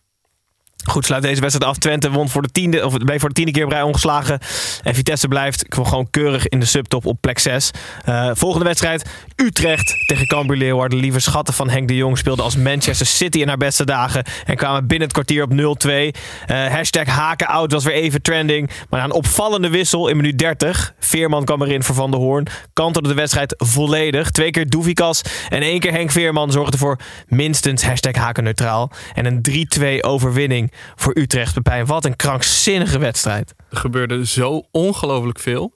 [0.84, 1.78] Goed, sluit deze wedstrijd af.
[1.78, 4.38] Twente won voor de tiende, of bleef voor de tiende keer rij ongeslagen.
[4.82, 7.70] En Vitesse blijft gewoon keurig in de subtop op plek 6.
[8.04, 10.98] Eh, volgende wedstrijd Utrecht tegen Cambuur Leeuwarden.
[10.98, 14.24] Lieve schatten van Henk de Jong speelde als Manchester City in haar beste dagen.
[14.44, 16.14] En kwamen binnen het kwartier op 0-2.
[16.46, 18.70] Eh hashtag haken out was weer even trending.
[18.90, 20.94] Maar na een opvallende wissel in minuut 30.
[20.98, 22.46] Veerman kwam erin voor Van der Hoorn.
[22.72, 24.30] Kantelde de wedstrijd volledig.
[24.30, 28.90] Twee keer Doevikas en één keer Henk Veerman zorgde voor minstens hashtag haken neutraal.
[29.14, 31.54] En een 3-2 overwinning voor Utrecht.
[31.54, 33.54] Pepijn, wat een krankzinnige wedstrijd.
[33.70, 35.74] Er gebeurde zo ongelooflijk veel.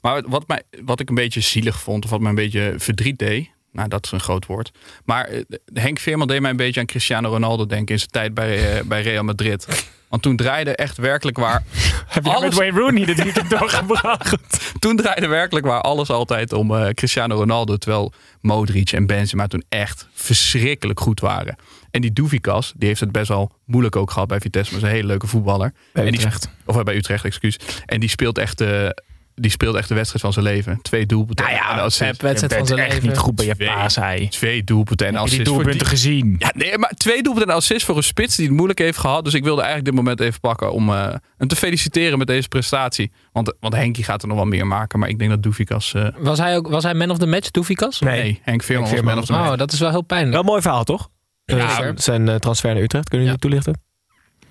[0.00, 3.18] Maar wat, mij, wat ik een beetje zielig vond, of wat mij een beetje verdriet
[3.18, 3.50] deed.
[3.72, 4.70] Nou, dat is een groot woord.
[5.04, 5.40] Maar eh,
[5.72, 8.84] Henk Veerman deed mij een beetje aan Cristiano Ronaldo denken in zijn tijd bij, eh,
[8.84, 9.88] bij Real Madrid.
[10.08, 11.62] Want toen draaide echt werkelijk waar.
[12.06, 14.36] Heb je met Wayne Rooney dit weekend doorgebracht?
[14.78, 17.76] toen draaide werkelijk waar alles altijd om eh, Cristiano Ronaldo.
[17.76, 21.56] Terwijl Modric en Benzema toen echt verschrikkelijk goed waren.
[21.90, 24.72] En die Douvikas, die heeft het best wel moeilijk ook gehad bij Vitesse.
[24.72, 25.72] Maar is een hele leuke voetballer.
[25.92, 26.48] Bij En die- Utrecht.
[26.66, 27.58] of eh, bij Utrecht, excuus.
[27.86, 28.60] En die speelt echt...
[28.60, 28.88] eh,
[29.34, 30.78] die speelt echt de wedstrijd van zijn leven.
[30.82, 31.44] Twee doelpunten.
[31.44, 31.98] Nou ja, en assists.
[32.16, 33.08] Pep, wedstrijd van zijn echt leven.
[33.08, 33.68] niet goed bij je Twee.
[33.68, 34.26] paas, hij.
[34.30, 36.34] Twee doelpunten en Heb je die doelpunten gezien?
[36.38, 39.24] Ja, nee, maar twee doelpunten en assists voor een spits die het moeilijk heeft gehad.
[39.24, 42.48] Dus ik wilde eigenlijk dit moment even pakken om eh, hem te feliciteren met deze
[42.48, 43.12] prestatie.
[43.32, 44.98] Want, want Henkie gaat er nog wel meer maken.
[44.98, 45.94] Maar ik denk dat Doefikas...
[45.94, 48.00] eh Was hij, ook, was hij man of the match, Doefikas?
[48.00, 48.40] nee.
[48.42, 49.56] Henk Veerman was man of the Oh, match.
[49.56, 50.32] dat is wel heel pijnlijk.
[50.32, 51.10] Wel een mooi verhaal, toch?
[51.56, 53.08] Ja, zijn eh, transfer naar Utrecht.
[53.08, 53.80] Kunnen jullie toelichten?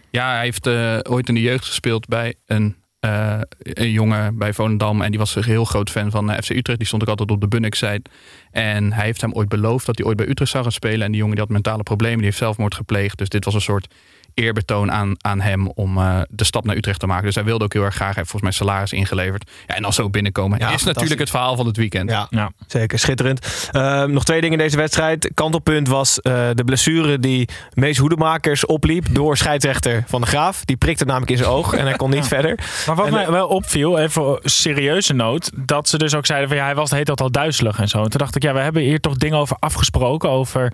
[0.10, 4.54] Ja, hij heeft eh, ooit in de jeugd gespeeld bij een, eh, een jongen bij
[4.54, 5.02] Volendam.
[5.02, 6.80] En die was een heel groot fan van FC Utrecht.
[6.80, 8.10] Die stond ook altijd op de Bunnik-site.
[8.52, 11.02] En hij heeft hem ooit beloofd dat hij ooit bij Utrecht zou gaan spelen.
[11.02, 12.18] En die jongen die had mentale problemen.
[12.18, 13.18] Die heeft zelfmoord gepleegd.
[13.18, 13.94] Dus dit was een soort
[14.40, 17.26] eerbetoon aan, aan hem om eh, de stap naar Utrecht te maken.
[17.26, 18.08] Dus hij wilde ook heel erg graag.
[18.08, 19.50] Hij heeft volgens mij salaris ingeleverd.
[19.68, 22.10] Ja, en als zo binnenkomen Ja, is natuurlijk het verhaal van het weekend.
[22.30, 23.00] Ja, zeker.
[23.00, 23.70] Schitterend.
[23.72, 25.32] Eh, nog twee dingen in deze wedstrijd.
[25.34, 30.66] Kantelpunt was eh, de blessure die Mees Hoedemakers opliep door scheidsrechter Van de Graaf.
[30.66, 32.60] Die prikte namelijk in zijn oog en hij kon niet verder.
[32.86, 36.26] Maar wat En, mij eh, wel opviel, even voor serieuze noot, dat ze dus ook
[36.26, 38.04] zeiden van ja, hij was de hele tijd al duizelig en zo.
[38.04, 40.74] En toen dacht ik, ja, we hebben hier toch dingen over afgesproken, over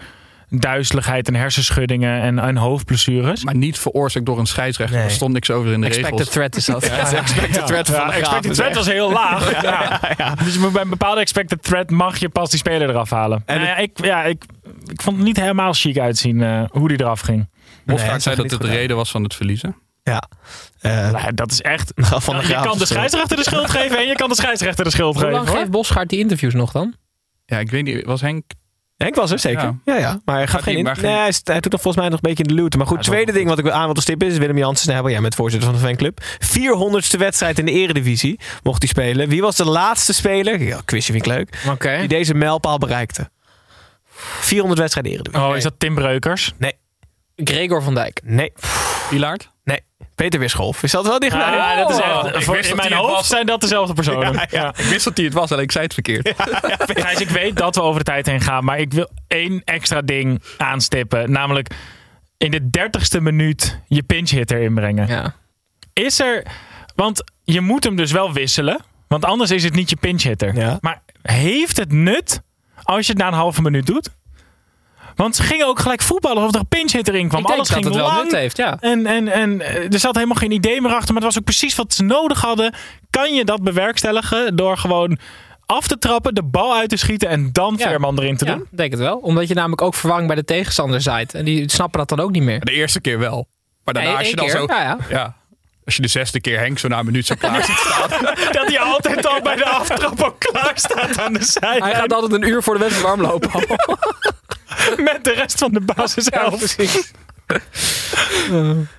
[0.49, 3.43] duizeligheid en hersenschuddingen en, en hoofdblessures.
[3.43, 4.99] Maar niet veroorzaakt door een scheidsrechter.
[4.99, 6.33] Er stond niks over in de Expected regels.
[6.33, 6.85] threat is dat.
[6.85, 8.17] Ja, is expected threat van Ja, de Graaf.
[8.21, 9.61] expected threat was heel laag.
[10.17, 10.35] Ja.
[10.43, 13.43] Dus je bij een bepaalde expected threat mag je pas die speler eraf halen.
[13.45, 14.43] En ja, ik, ja, ik,
[14.85, 17.49] ik vond het niet helemaal chic uitzien eh, hoe die eraf ging.
[17.85, 19.75] Bosgaard zei dat het de reden was van het verliezen.
[20.03, 20.23] Ja.
[20.81, 21.91] Nou, dat is echt.
[21.95, 24.35] Van de je Graaf kan de eh, scheidsrechter de schuld geven en je kan de
[24.35, 25.35] scheidsrechter de schuld Hoe geven.
[25.37, 25.57] lang hoor.
[25.57, 26.95] geeft Bosgaard die interviews nog dan?
[27.45, 28.05] Ja, ik weet niet.
[28.05, 28.43] Was Henk...
[28.97, 29.61] Henk was er zeker.
[29.63, 29.95] Ja, Ja.
[29.99, 30.21] ja.
[30.25, 32.05] Maar hij, gaf Gaat geen, hij- in- maar geen- nee, hij, doet nog volgens mij
[32.05, 32.77] nog een beetje in de luwte.
[32.77, 34.83] Maar goed, tweede ding wat ik aan wil stippen is Willem Jansen.
[34.85, 36.19] Snijbel, jij bent voorzitter van de fanclub.
[36.39, 39.29] 400ste wedstrijd in de eredivisie mocht hij spelen.
[39.29, 41.97] Wie was de laatste speler, ja, quizje vind ik leuk, Oké.
[41.99, 43.29] die deze mijlpaal bereikte?
[44.39, 45.47] 400 wedstrijden eredivisie.
[45.49, 46.53] Oh, is dat Tim Breukers?
[46.57, 46.73] Nee.
[47.35, 48.21] Gregor van Dijk.
[48.23, 48.53] Nee.
[49.09, 49.51] Pilaard?
[49.63, 49.79] Nee.
[50.15, 50.83] Peter Wisscholf.
[50.83, 51.43] Is dat wel dichtbij?
[51.59, 53.27] Ah, dat is echt, voor- in mijn hoofd was.
[53.27, 54.33] zijn dat dezelfde personen.
[54.33, 54.67] Ja, ja.
[54.77, 56.33] Ik wist dat hij het was, alleen ik zei het verkeerd.
[57.01, 60.01] Gijs, ik weet dat we over de tijd heen gaan, maar ik wil één extra
[60.01, 61.31] ding aanstippen.
[61.31, 61.75] Namelijk
[62.37, 65.07] in de dertigste minuut je pinch hitter inbrengen.
[65.07, 65.35] Ja.
[65.93, 66.45] Is er,
[66.95, 70.55] want je moet hem dus wel wisselen, want anders is het niet je pinch hitter.
[70.55, 70.77] Ja.
[70.81, 72.41] Maar heeft het nut
[72.83, 74.09] als je het na een halve minuut doet?
[75.15, 77.39] Want ze gingen ook gelijk voetballen alsof er een pinch hitter in kwam.
[77.41, 78.23] Ik denk Alles dat ging het wel lang.
[78.23, 78.77] nut heeft, ja.
[78.79, 81.13] En, en, en eh, er zat helemaal geen idee meer achter.
[81.13, 82.73] Maar het was ook precies wat ze nodig hadden.
[83.09, 85.17] Kan je dat bewerkstelligen door gewoon
[85.65, 87.87] af te trappen, de bal uit te schieten en dan Ja.
[87.87, 88.67] Veerman erin te Ja, doen?
[88.71, 89.17] denk het wel.
[89.17, 91.33] Omdat je namelijk ook verwarring bij de tegenstander zaait.
[91.33, 92.59] En die snappen dat dan ook niet meer.
[92.59, 93.47] De eerste keer wel.
[93.83, 94.55] Maar daarna Nee, als je dan keer.
[94.57, 94.65] zo...
[94.67, 95.35] Ja, ja.
[95.85, 98.09] Als je de zesde keer Henk zo na een minuut zo klaar ziet staan.
[98.51, 101.95] Dat hij altijd al bij de aftrap ook klaar staat aan de Hij zijlijn.
[101.95, 103.49] gaat altijd een uur voor de wedstrijd warm lopen.
[104.97, 107.11] Met de rest van de basis Ja, precies.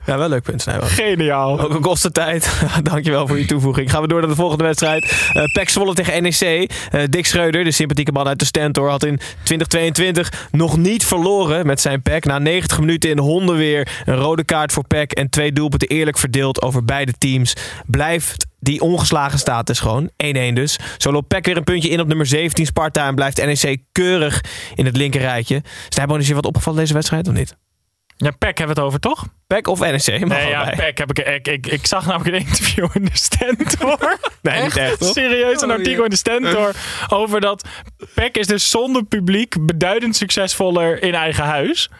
[0.06, 0.88] Ja, wel leuk punt, Snijbel.
[0.88, 1.60] Geniaal.
[1.60, 2.60] Ook een koste tijd.
[2.82, 3.90] Dankjewel voor je toevoeging.
[3.90, 5.30] Gaan we door naar de volgende wedstrijd.
[5.32, 6.70] Eh Pek Zwolle tegen NEC.
[6.90, 11.66] Eh, Dick Schreuder, de sympathieke man uit de Stentor, had in 2022 nog niet verloren
[11.66, 12.24] met zijn Pek.
[12.24, 16.62] Na 90 minuten in hondenweer een rode kaart voor Pek en twee doelpunten eerlijk verdeeld
[16.62, 17.54] over beide teams.
[17.86, 20.10] Blijft die ongeslagen status gewoon.
[20.10, 20.78] 1-1 dus.
[20.96, 24.40] Zo loopt Pek weer een puntje in op nummer 17 Sparta en blijft NEC keurig
[24.74, 25.62] in het linkerrijtje.
[25.88, 27.56] Snijboon, is je wat opgevallen deze wedstrijd of niet?
[28.16, 29.24] Ja, Peck hebben we het over, toch?
[29.46, 30.26] Pek of NEC?
[30.26, 30.72] Nee, ja.
[30.76, 31.66] Peck heb ik, ik, ik.
[31.66, 33.98] Ik zag namelijk een interview in de Stentor.
[34.42, 35.12] Nee, niet echt, toch?
[35.12, 36.74] Serieus, een Oh, artikel in de Stentor
[37.08, 37.68] over dat
[38.14, 41.90] Peck is dus zonder publiek beduidend succesvoller in eigen huis.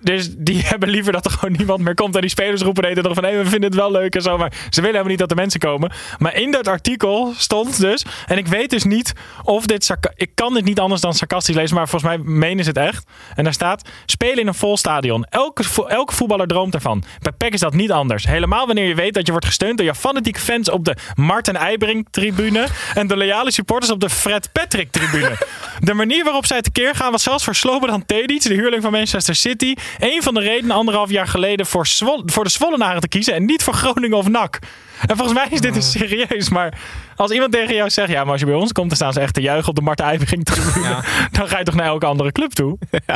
[0.00, 2.14] Dus die hebben liever dat er gewoon niemand meer komt.
[2.14, 3.24] En die spelers roepen de nog van...
[3.24, 4.38] hé, we vinden het wel leuk en zo.
[4.38, 5.92] Maar ze willen helemaal niet dat de mensen komen.
[6.18, 8.04] Maar in dat artikel stond dus...
[8.26, 9.96] en ik weet dus niet of dit...
[10.14, 11.76] Ik kan dit niet anders dan sarcastisch lezen...
[11.76, 13.06] maar volgens mij menen ze het echt.
[13.34, 13.88] En daar staat...
[14.06, 15.24] spelen in een vol stadion.
[15.24, 17.04] Elke, elke voetballer droomt ervan.
[17.20, 18.26] Bij PEC is dat niet anders.
[18.26, 19.76] Helemaal wanneer je weet dat je wordt gesteund...
[19.76, 22.66] door je fanatieke fans op de Martin Eibring-tribune...
[22.94, 25.36] en de loyale supporters op de Fred Patrick-tribune.
[25.80, 29.34] De manier waarop zij tekeer gaan was zelfs voor Slobodan Tedic, de huurling van Manchester
[29.34, 31.86] City, een van de redenen anderhalf jaar geleden voor,
[32.26, 34.58] voor de Zwollenaren te kiezen en niet voor Groningen of NAC.
[35.06, 36.78] En volgens mij is dit dus serieus, maar
[37.16, 39.20] als iemand tegen jou zegt, ja, maar als je bij ons komt, dan staan ze
[39.20, 41.04] echt te juichen op de Marten Eibring tribune, Ja.
[41.38, 42.78] dan ga je toch naar elke andere club toe?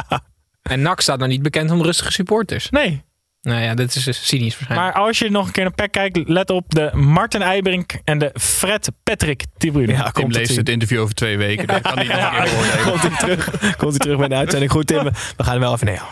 [0.62, 2.70] En NAC staat nou niet bekend om rustige supporters.
[2.70, 3.02] Nee.
[3.42, 4.94] Nou ja, dit is dus cynisch waarschijnlijk.
[4.94, 8.18] Maar als je nog een keer naar PEC kijkt, let op de Martin Eibrink en
[8.18, 9.92] de Fred Patrick tribune.
[9.92, 11.66] Ja, komt leest het interview over twee weken.
[11.66, 12.90] Dat kan niet nog een keer beoordelen.
[12.90, 14.70] Komt hij terug, komt hij terug bij de uitzending.
[14.70, 15.04] Goed, Tim.
[15.36, 16.02] We gaan er wel even neer.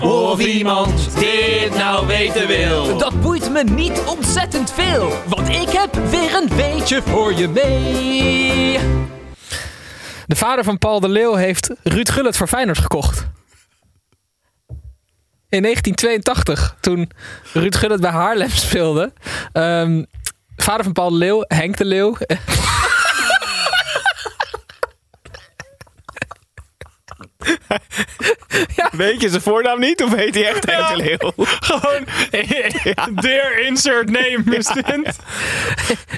[0.00, 2.98] Of iemand dit nou weten wil.
[2.98, 8.78] Dat boeit me niet ontzettend veel, want ik heb weer een weetje voor je mee.
[10.26, 13.26] De vader van Paul de Leeuw heeft Ruud Gullit voor Feyenoord gekocht.
[15.48, 17.10] In 1982, toen
[17.52, 19.12] Ruud Gullit bij Haarlem speelde.
[19.52, 20.04] ehm,
[20.56, 22.16] vader van Paul de Leeuw, Henk de Leeuw.
[28.92, 31.32] Weet je zijn voornaam niet of heet hij echt Henk de Leeuw?
[31.60, 32.04] Gewoon,
[33.22, 35.16] dear insert name is dit.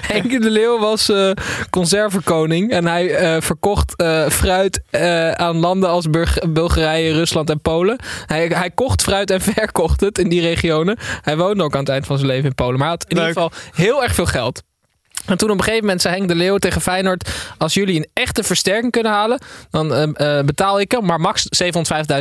[0.01, 1.31] Henk de Leeuw was eh
[1.69, 7.61] conservekoning en hij eh, verkocht eh, fruit eh, aan landen als Burg- Bulgarije, Rusland en
[7.61, 7.97] Polen.
[8.25, 10.97] Hij, hij kocht fruit en verkocht het in die regionen.
[11.21, 13.17] Hij woonde ook aan het eind van zijn leven in Polen, maar hij had in
[13.17, 14.63] ieder geval heel erg veel geld.
[15.29, 17.29] En toen op een gegeven moment zei Henk de Leeuw tegen Feyenoord...
[17.57, 19.39] als jullie een echte versterking kunnen halen...
[19.69, 21.69] dan eh, eh, betaal ik hem, maar max 705.000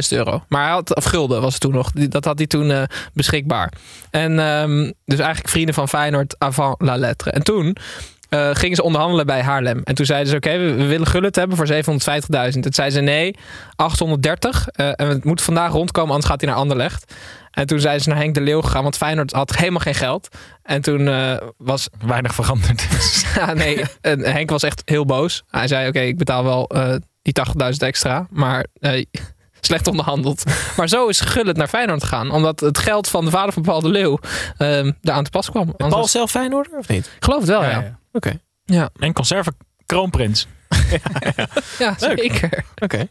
[0.08, 0.42] euro.
[0.48, 1.90] Maar hij had, of gulden was het toen nog.
[1.92, 2.82] Dat had hij toen eh,
[3.12, 3.72] beschikbaar.
[4.10, 4.36] En
[5.04, 7.30] dus eigenlijk vrienden van Feyenoord avant la lettre.
[7.30, 7.76] En toen
[8.28, 9.80] eh, gingen ze onderhandelen bij Haarlem.
[9.84, 11.72] En toen zeiden ze, oké, we, willen Gullit hebben voor 750.000.
[12.60, 13.36] Toen zeiden ze, nee,
[13.76, 14.68] 830.
[14.68, 17.14] eh, en het moet vandaag rondkomen, anders gaat hij naar Anderlecht.
[17.58, 20.28] En toen zijn ze naar Henk de Leeuw gegaan, want Feyenoord had helemaal geen geld.
[20.62, 21.88] En toen eh, was...
[22.06, 22.86] Weinig veranderd.
[23.36, 25.42] ja, nee, en Henk was echt heel boos.
[25.50, 28.66] Hij zei, oké, ik betaal wel eh, die 80.000 extra, maar...
[28.80, 29.04] eh,
[29.60, 30.42] Slecht onderhandeld.
[30.76, 32.30] Maar zo is Gullit naar Feyenoord gegaan.
[32.30, 34.18] Omdat het geld van de vader van Paul de Leeuw
[34.56, 35.62] eh daar aan te pas kwam.
[35.62, 37.06] Anders Paul was- zelf Feyenoorder of niet?
[37.16, 37.98] Ik geloof het wel, ja.
[38.12, 38.38] Oké.
[38.64, 38.90] Ja.
[38.98, 39.52] En conserve
[39.86, 40.46] kroonprins.
[41.78, 42.64] Ja, zeker.
[42.78, 43.08] Oké.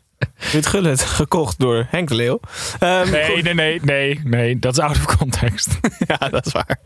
[0.52, 2.40] Ruud Gullit, gekocht door Henk de Leeuw.
[2.80, 4.60] Ehm, Nee, nee, nee, nee, nee.
[4.60, 5.80] Dat is out of context.
[6.08, 6.80] Ja, dat is waar.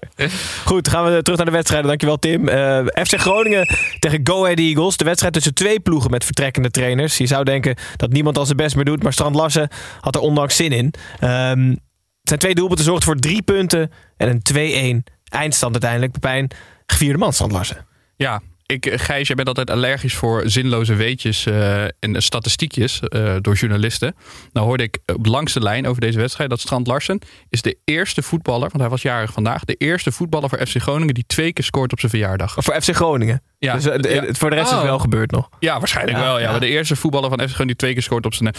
[0.65, 1.87] Goed, gaan we terug naar de wedstrijden.
[1.87, 2.47] Dankjewel, Tim.
[2.47, 3.67] Eh, FC Groningen
[3.99, 4.97] tegen Go Ahead Eagles.
[4.97, 7.17] De wedstrijd tussen twee ploegen met vertrekkende trainers.
[7.17, 9.03] Je zou denken dat niemand al zijn best meer doet.
[9.03, 9.69] Maar Strand Larsen
[9.99, 10.93] had er ondanks zin in.
[11.19, 11.75] Ehm,
[12.21, 16.11] zijn twee doelpunten zorgden voor drie punten en een 2-1 eindstand uiteindelijk.
[16.11, 16.51] Pepijn,
[16.85, 17.85] gevierde man, Strand Larsen.
[18.15, 18.41] Ja,
[18.71, 23.55] ik, eh, Gijs, jij bent altijd allergisch voor zinloze weetjes eh, en statistiekjes eh, door
[23.55, 24.15] journalisten.
[24.53, 27.19] Nou hoorde ik op langste lijn over deze wedstrijd dat Strand Larsen
[27.49, 31.13] is de eerste voetballer, want hij was jarig vandaag, de eerste voetballer voor FC Groningen
[31.13, 32.53] die twee keer scoort op zijn verjaardag.
[32.57, 33.41] Voor FC Groningen.
[33.57, 34.25] Ja, Dus, de- ja.
[34.25, 34.87] het- voor de rest is het Oh.
[34.89, 35.49] wel gebeurd nog.
[35.59, 36.37] Ja, waarschijnlijk Ja, wel.
[36.37, 36.43] Ja.
[36.45, 36.51] ja.
[36.51, 38.53] Maar de eerste voetballer van FC Groningen die twee keer scoort op zijn,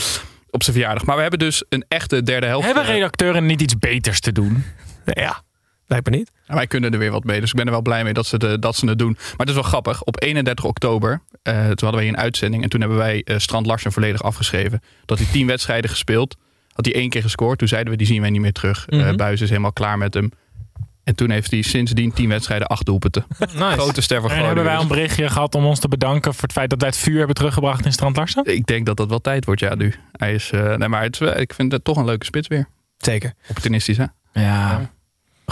[0.51, 1.05] op zijn verjaardag.
[1.05, 2.67] Maar we hebben dus een echte derde helft.
[2.67, 4.65] Hebben redacteuren niet iets beters te doen?
[5.05, 5.43] Ja,
[5.93, 6.30] lijkt me niet.
[6.47, 8.26] En wij kunnen er weer wat mee, dus ik ben er wel blij mee dat
[8.26, 9.12] ze, de, dat ze het doen.
[9.12, 10.03] Maar het is wel grappig.
[10.03, 12.62] Op 31 oktober, eh, toen hadden wij een uitzending.
[12.62, 14.80] En toen hebben wij eh, Strand Larsen volledig afgeschreven.
[15.05, 16.36] Dat hij tien wedstrijden gespeeld.
[16.72, 17.59] Had hij één keer gescoord.
[17.59, 18.86] Toen zeiden we, die zien wij niet meer terug.
[18.88, 19.16] Mhm.
[19.16, 20.30] Buis is helemaal klaar met hem.
[21.05, 23.24] En toen heeft hij sindsdien tien wedstrijden, acht doelpunten.
[23.38, 23.64] Nice.
[23.64, 26.43] Grote ster van En hebben wij dus een berichtje gehad om ons te bedanken voor
[26.43, 28.45] het feit dat wij het vuur hebben teruggebracht in Strand Larsen?
[28.45, 29.95] Ik denk dat dat wel tijd wordt, ja, nu.
[30.12, 32.68] Hij is, nee, maar het, ik vind het toch een leuke spits weer.
[32.99, 33.32] Zeker.
[33.49, 34.05] Opportunistisch, hè?
[34.32, 34.90] Ja.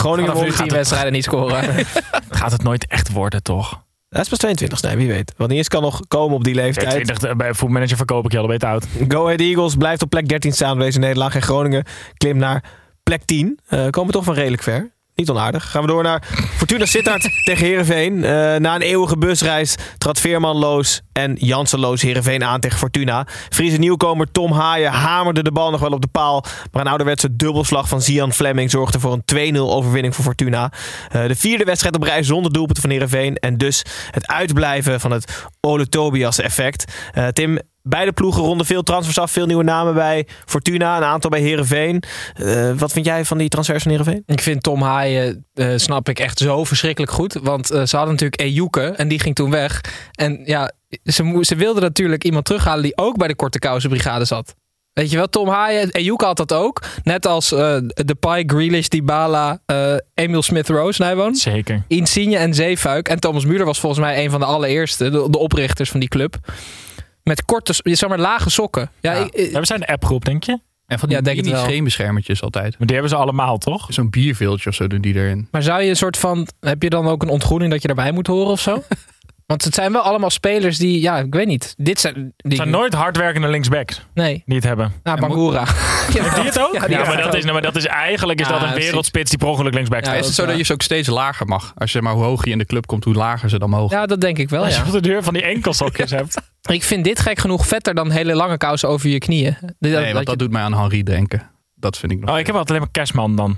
[0.00, 1.86] Groningen won- tien wedstrijden niet scoren.
[2.30, 3.82] Gaat het nooit echt worden, toch?
[4.08, 5.32] Hij is pas 22, nee, wie weet.
[5.36, 7.04] Want niet eens kan nog komen op die leeftijd.
[7.04, 8.86] 20, bij voetmanager verkoop ik je al, het oud.
[9.08, 11.34] Go Ahead Eagles blijft op plek 13 staan door deze nederlaag.
[11.34, 11.84] En Groningen
[12.16, 12.64] klimt naar
[13.02, 13.58] plek 10.
[13.66, 14.90] Eh komen toch van redelijk ver.
[15.20, 15.70] Niet onaardig.
[15.70, 16.22] Gaan we door naar
[16.56, 18.24] Fortuna Sittard tegen Heerenveen.
[18.24, 23.26] Eh, na een eeuwige busreis trad Veerman Loos en Jansen Loos Heerenveen aan tegen Fortuna.
[23.50, 26.44] Friese nieuwkomer Tom Haaien hamerde de bal nog wel op de paal.
[26.72, 30.72] Maar een ouderwetse dubbelslag van Zian Fleming zorgde voor een 2-0 overwinning voor Fortuna.
[31.10, 33.36] Eh, de vierde wedstrijd op rij zonder doelpunten van Heerenveen.
[33.36, 36.92] En dus het uitblijven van het Ole Tobias effect.
[37.12, 37.58] Eh, Tim,
[37.90, 39.30] Beide ploegen ronden veel transfers af.
[39.30, 40.96] Veel nieuwe namen bij Fortuna.
[40.96, 42.02] Een aantal bij Herenveen.
[42.76, 44.22] wat vind jij van die transfers van Herenveen?
[44.26, 47.38] Ik vind Tom Haaien, eh, snap ik, echt zo verschrikkelijk goed.
[47.42, 49.80] Want eh, ze hadden natuurlijk Ejuke en die ging toen weg.
[50.14, 50.72] En ja,
[51.04, 54.54] ze, ze wilden natuurlijk iemand terughalen die ook bij de Korte Kousenbrigade zat.
[54.92, 56.82] Weet je wel, Tom Haaien, Ejuke had dat ook.
[57.02, 61.34] Net als eh Depay, Grealish, Dybala, eh Emil Smith-Rowe, Nijwoon.
[61.34, 61.82] Zeker.
[61.88, 63.08] Insigne en Zeefuik.
[63.08, 66.08] En Thomas Müller was volgens mij een van de allereerste, de, de oprichters van die
[66.08, 66.36] club.
[67.30, 68.90] Met korte, zeg maar, lage sokken.
[69.00, 70.58] Ja, ik- ik- we zijn een appgroep, denk je?
[70.86, 71.64] En van die, Ja, denk het die wel.
[71.64, 72.78] scheenbeschermertjes altijd.
[72.78, 73.86] Maar die hebben ze allemaal, toch?
[73.88, 75.48] Zo'n bierveeltje of zo doen die erin.
[75.50, 76.46] Maar zou je een soort van.
[76.60, 78.82] Heb je dan ook een ontgroening dat je erbij moet horen of zo?
[79.46, 81.00] Want het zijn wel allemaal spelers die.
[81.00, 81.74] Ja, ik weet niet.
[81.76, 82.14] Dit zijn.
[82.14, 84.42] Die, Het zijn nooit hardwerkende linksbacks Nee.
[84.46, 84.92] die het hebben.
[85.02, 85.64] Nou, Bangura.
[86.12, 86.72] Heeft die het ook?
[86.74, 87.34] Ja, Ja, maar, dat ook.
[87.34, 90.00] is, nou, maar dat is eigenlijk is Ja, dat een wereldspits die per ongeluk linksback
[90.00, 90.20] Ja, staat.
[90.20, 91.72] is het zo dat je ze ook steeds lager mag?
[91.76, 93.96] Als je maar hoe hoger je in de club komt, hoe lager ze dan mogen.
[93.96, 94.64] Ja, dat denk ik wel.
[94.64, 94.86] Als je Ja.
[94.86, 96.36] op de deur van die enkelsokjes hebt.
[96.62, 99.56] Ik vind dit gek genoeg vetter dan hele lange kousen over je knieën.
[99.78, 101.50] Nee, want je- dat doet mij aan Henri denken.
[101.74, 102.30] Dat vind ik nog.
[102.30, 103.56] Oh, ik heb altijd alleen maar Cashman dan.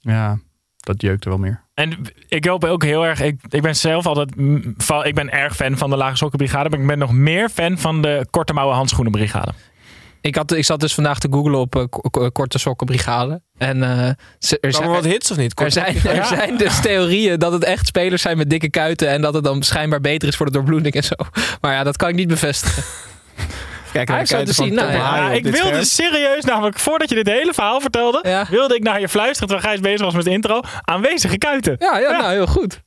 [0.00, 0.38] Ja,
[0.76, 1.62] dat jeukt er wel meer.
[1.74, 1.96] En
[2.28, 3.20] ik hoop ook heel erg.
[3.20, 4.30] Ik, ik ben zelf altijd.
[5.06, 6.68] Ik ben erg fan van de Lage Sokkenbrigade.
[6.68, 9.52] Maar ik ben nog meer fan van de Korte Mouwen Handschoenenbrigade.
[10.24, 13.42] Ik, had, ik zat dus vandaag te googlen op k- korte sokkenbrigade.
[13.58, 15.60] En eh, ze- er er wat hits of niet?
[15.60, 16.24] Er zijn, er Ja.
[16.26, 19.08] zijn dus theorieën dat het echt spelers zijn met dikke kuiten.
[19.08, 21.14] En dat het dan schijnbaar beter is voor de doorbloeding en zo.
[21.60, 22.82] Maar ja, dat kan ik niet bevestigen.
[23.92, 24.74] Kijk, Hij heeft zo te zien.
[24.74, 25.16] Nou, ja.
[25.16, 29.08] Ja, ik wilde serieus, namelijk voordat je dit hele verhaal vertelde, wilde ik naar je
[29.08, 30.60] fluisteren terwijl Gijs bezig was met de intro.
[30.80, 31.76] Aanwezige kuiten.
[31.78, 32.82] Ja, ja, nou heel goed.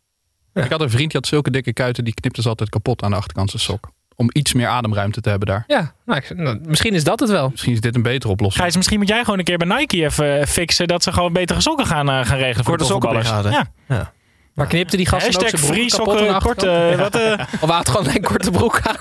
[0.53, 3.09] Ik had een vriend die had zulke dikke kuiten, die knipte ze altijd kapot aan
[3.11, 3.89] de achterkant zijn sok.
[4.19, 5.63] Om iets meer ademruimte te hebben daar.
[5.67, 7.49] Ja, nou, ik- nou, misschien is dat het wel.
[7.49, 8.63] Misschien is dit een betere oplossing.
[8.63, 11.33] Gijs, misschien moet jij gewoon een keer bij Nike even eh, fixen dat ze gewoon
[11.33, 13.27] betere sokken gaan, eh, gaan regelen voor de voetballers.
[13.27, 13.69] sokkenbrigade.
[13.87, 14.11] Ja.
[14.53, 17.89] Maar knipte die gasten ook Hashtag zijn broek free sokken, korte, wat, eh, Of had
[17.89, 18.95] gewoon een korte broek aan.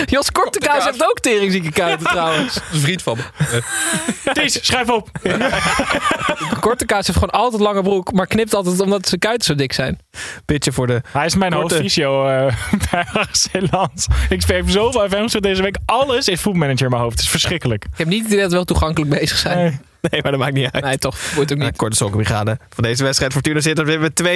[0.14, 2.54] Jos Kortekaas heeft ook teringzieke kuiten trouwens.
[2.54, 3.62] Dat is een vriend van me.
[4.32, 5.10] Ties, schrijf op.
[6.60, 9.98] Kortekaas heeft gewoon altijd lange broek, maar knipt altijd omdat zijn kuiten zo dik zijn.
[10.44, 11.00] Pitje voor de...
[11.12, 12.54] Hij is mijn Korte- hoofdfysio eh
[12.90, 14.06] bij RC Land.
[14.28, 15.76] Ik speel zoveel FM's deze week.
[15.84, 17.14] Alles is voetmanager in mijn hoofd.
[17.14, 17.84] Het is verschrikkelijk.
[17.84, 19.58] Ik heb niet het idee dat we wel toegankelijk bezig zijn.
[19.58, 19.78] Nee.
[20.10, 20.84] Nee, maar dat maakt niet uit.
[20.84, 21.16] Nee, toch.
[21.36, 21.76] Moet ook niet.
[21.76, 23.32] korte sokkenbrigade van deze wedstrijd.
[23.32, 24.26] Fortuna zit er weer met 2-0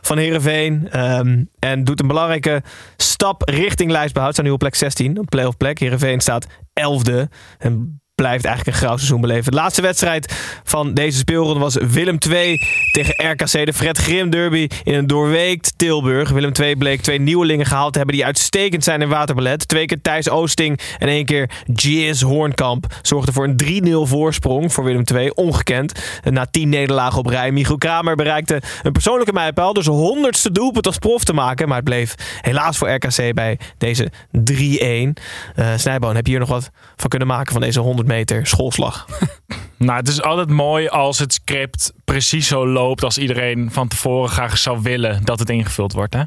[0.00, 0.88] van Heerenveen.
[0.90, 2.62] Ehm, en doet een belangrijke
[2.96, 4.32] stap richting lijstbehoud.
[4.32, 5.78] Staan nu op plek 16, op playoff plek.
[5.78, 6.46] Heerenveen staat
[6.80, 7.28] 11e.
[7.58, 9.50] En blijft eigenlijk een grauw seizoen beleven.
[9.50, 12.58] De laatste wedstrijd van deze speelronde was Willem 2
[12.90, 13.66] tegen RKC.
[13.66, 16.30] De Fred Grim derby in een doorweekt Tilburg.
[16.30, 19.68] Willem 2 bleek twee nieuwelingen gehaald te hebben die uitstekend zijn in waterballet.
[19.68, 22.86] Twee keer Thijs Oosting en één keer Jizz Hoornkamp.
[23.02, 25.34] Zorgde voor een 3-0 voorsprong voor Willem 2.
[25.34, 26.20] Ongekend.
[26.24, 27.52] Na 10 nederlagen op rij.
[27.52, 29.72] Michiel Kramer bereikte een persoonlijke mijlpaal.
[29.72, 31.68] Dus honderdste doelpunt als prof te maken.
[31.68, 35.22] Maar het bleef helaas voor RKC bij deze 3-1.
[35.54, 39.06] Eh Snijboon, heb je hier nog wat van kunnen maken van deze 100 meter schoolslag?
[39.78, 44.30] Nou, het is altijd mooi als het script precies zo loopt als iedereen van tevoren
[44.30, 46.14] graag zou willen dat het ingevuld wordt.
[46.14, 46.22] Hè?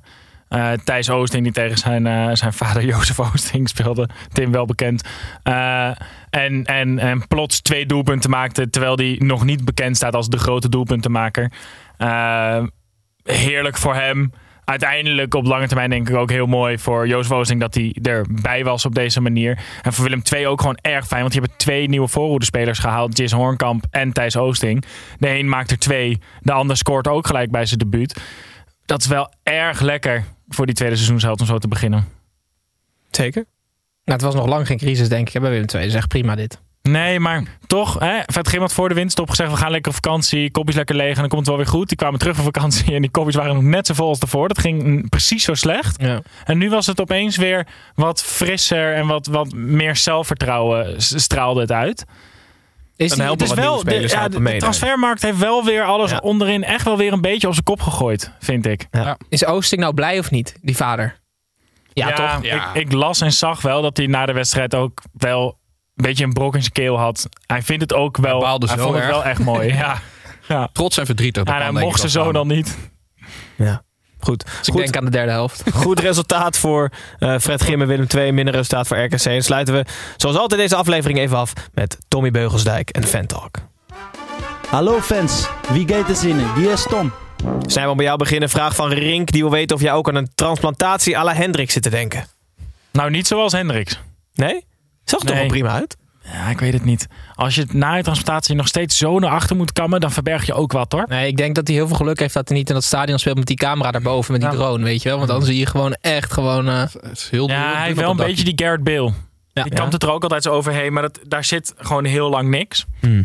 [0.50, 4.10] Eh, Thijs Oosting die tegen zijn, eh, zijn vader Jozef Oosting speelde.
[4.32, 5.08] Tim wel bekend.
[5.44, 5.92] Eh,
[6.30, 10.38] en, en, en plots twee doelpunten maakte terwijl hij nog niet bekend staat als de
[10.38, 11.52] grote doelpuntenmaker.
[13.24, 14.32] Heerlijk voor hem.
[14.70, 18.64] Uiteindelijk op lange termijn denk ik ook heel mooi voor Jozef Oosting dat hij erbij
[18.64, 19.60] was op deze manier.
[19.82, 21.22] En voor Willem II ook gewoon erg fijn.
[21.22, 23.18] Want je hebt twee nieuwe voorhoedespelers gehaald.
[23.18, 24.84] Jis Hoornkamp en Thijs Oosting.
[25.18, 26.20] De een maakt er twee.
[26.42, 28.22] De ander scoort ook gelijk bij zijn debuut.
[28.86, 32.08] Dat is wel erg lekker voor die tweede seizoenshelft om zo te beginnen.
[33.12, 33.46] Zeker.
[34.06, 35.82] Nou, het was nog lang geen crisis, denk ik, bij Willem II.
[35.82, 36.62] Dat is echt prima dit.
[36.82, 39.52] Nee, maar toch, hè, Vet Grim had voor de winterstop gezegd...
[39.52, 41.88] we gaan lekker op vakantie, kopjes lekker leeg en dan komt het wel weer goed.
[41.88, 44.48] Die kwamen terug van vakantie en die kopjes waren nog net zo vol als daarvoor.
[44.48, 46.02] Dat ging precies zo slecht.
[46.02, 46.22] Ja.
[46.44, 51.72] En nu was het opeens weer wat frisser en wat, wat meer zelfvertrouwen straalde het
[51.72, 52.06] uit.
[52.96, 55.84] Is Dan die, helpen Het is wat wel, de, ja, de, transfermarkt heeft wel weer
[55.84, 56.18] alles Ja.
[56.18, 58.88] onderin echt wel weer een beetje op zijn kop gegooid, vind ik.
[59.30, 61.18] is Oosting nou blij of niet, die vader?
[61.94, 62.44] Ja, toch?
[62.44, 65.59] Ik, ik las en zag wel dat hij na de wedstrijd ook wel
[66.00, 67.30] een beetje een brok in zijn keel had.
[67.46, 69.74] Hij vindt het ook wel, Hij hij zo vond het wel echt mooi.
[69.84, 70.02] ja.
[70.48, 70.70] Ja.
[70.74, 71.44] Trots en verdrietig.
[71.44, 72.34] dat En hij mocht zoon samen.
[72.34, 72.78] dan niet.
[73.56, 73.84] Ja,
[74.20, 74.46] goed.
[74.46, 74.82] Dus ik goed.
[74.82, 75.64] denk aan de derde helft.
[75.74, 76.90] Goed resultaat voor
[77.20, 78.32] eh, Fred Grim en Willem II.
[78.32, 79.26] Minder resultaat voor RKC.
[79.26, 79.86] En sluiten we
[80.18, 83.58] zoals altijd deze aflevering even af met Tommy Beugelsdijk en Fan Talk.
[84.70, 86.54] Hallo fans, wie gaat er zinnen?
[86.56, 87.12] Hier is Tom.
[87.66, 88.50] Zijn we bij jou beginnen?
[88.50, 89.32] Vraag van Rink.
[89.32, 92.26] Die wil weten of jij ook aan een transplantatie à la Hendrik zit te denken.
[92.92, 94.00] Nou, niet zoals Hendricks.
[94.34, 94.66] Nee?
[95.10, 95.98] Zag er toch wel prima uit?
[96.24, 97.08] Ja, ik weet het niet.
[97.36, 100.46] Als je het na je transplantatie nog steeds zo naar achter moet kammen, dan verberg
[100.46, 101.06] je ook wat hoor.
[101.08, 103.20] Nee, ik denk dat hij heel veel geluk heeft dat hij niet in dat stadion
[103.20, 104.56] speelt met die camera daarboven, met die Ja.
[104.56, 105.18] drone, weet je wel.
[105.18, 106.68] Want dan zie je gewoon echt gewoon...
[106.68, 109.12] eh, Het is heel Ja, hij heeft wel een beetje die Garrett Bale.
[109.54, 109.64] Ja.
[109.64, 112.50] Die kampt het er ook altijd zo overheen, maar dat, daar zit gewoon heel lang
[112.50, 112.86] niks.
[113.02, 113.24] Dus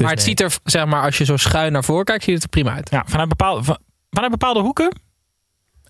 [0.00, 2.42] maar het ziet er, zeg maar, als je zo schuin naar voren kijkt, ziet het
[2.42, 2.90] er prima uit.
[2.90, 3.78] Ja, vanuit bepaalde, van-
[4.10, 5.00] vanuit bepaalde hoeken.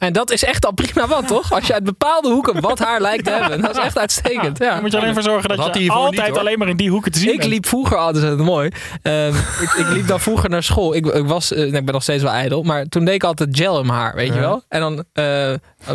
[0.03, 1.53] En dat is echt al prima wat, toch?
[1.53, 3.61] Als je uit bepaalde hoeken wat haar lijkt te hebben.
[3.61, 4.59] Dat is echt uitstekend.
[4.59, 4.81] Ja.
[4.81, 7.19] Moet je alleen voor zorgen Dat je altijd niet, alleen maar in die hoeken te
[7.19, 7.51] zien Ik bent.
[7.51, 8.71] liep vroeger altijd, dat is mooi.
[9.03, 10.95] Ehm, ik, ik liep dan vroeger naar school.
[10.95, 13.57] Ik, ik, was, eh, ik ben nog steeds wel ijdel, maar toen deed ik altijd
[13.57, 14.63] gel in mijn haar, weet je wel?
[14.69, 15.25] En dan, eh,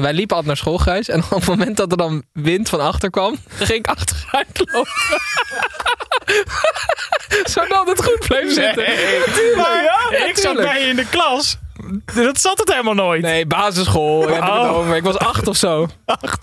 [0.02, 1.10] wij liepen altijd naar school, Gijs.
[1.10, 4.92] En op het moment dat er dan wind van achter kwam, ging ik achteruit lopen.
[7.54, 8.84] Zodat het goed bleef zitten.
[9.58, 11.58] Maar Ja, ik zat bij je in de klas.
[12.16, 13.22] Dat zat het helemaal nooit.
[13.22, 14.24] Nee, basisschool.
[14.24, 14.78] Ik, heb het Oh.
[14.78, 14.96] over.
[14.96, 15.88] ik was acht of zo.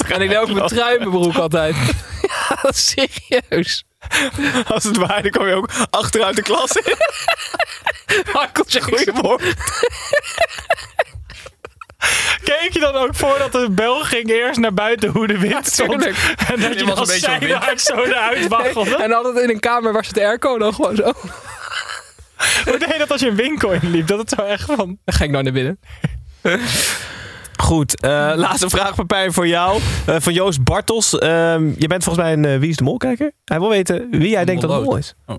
[0.09, 1.77] En ik deed ook mijn trui in mijn broek altijd.
[2.63, 3.85] ja, serieus.
[4.69, 6.83] Als het dan kwam je ook achteruit de klas in.
[8.67, 8.83] Jackson.
[8.83, 9.55] Goedemorgen.
[12.45, 16.07] Keek je dan ook voordat de bel ging eerst naar buiten hoe de wind stond?
[16.07, 16.15] En
[16.47, 17.29] dat Dit je was een beetje
[17.81, 18.97] zo eruit waggelde?
[18.97, 21.13] En altijd in een kamer waar ze de airco dan gewoon zo.
[22.65, 24.07] Hoe deed je dat als je een winkel inliep?
[24.07, 24.99] Dat het zo echt van...
[25.05, 25.79] Dan ga ik nou naar binnen.
[27.57, 29.81] Goed, eh, laatste vraag Pepijn voor jou.
[30.07, 31.19] Eh, van Joost Bartels.
[31.19, 33.33] Ehm, je bent volgens mij een eh, Wie is de Mol kijker?
[33.45, 35.15] Hij wil weten wie jij denkt dat de mol is.
[35.27, 35.39] Oh.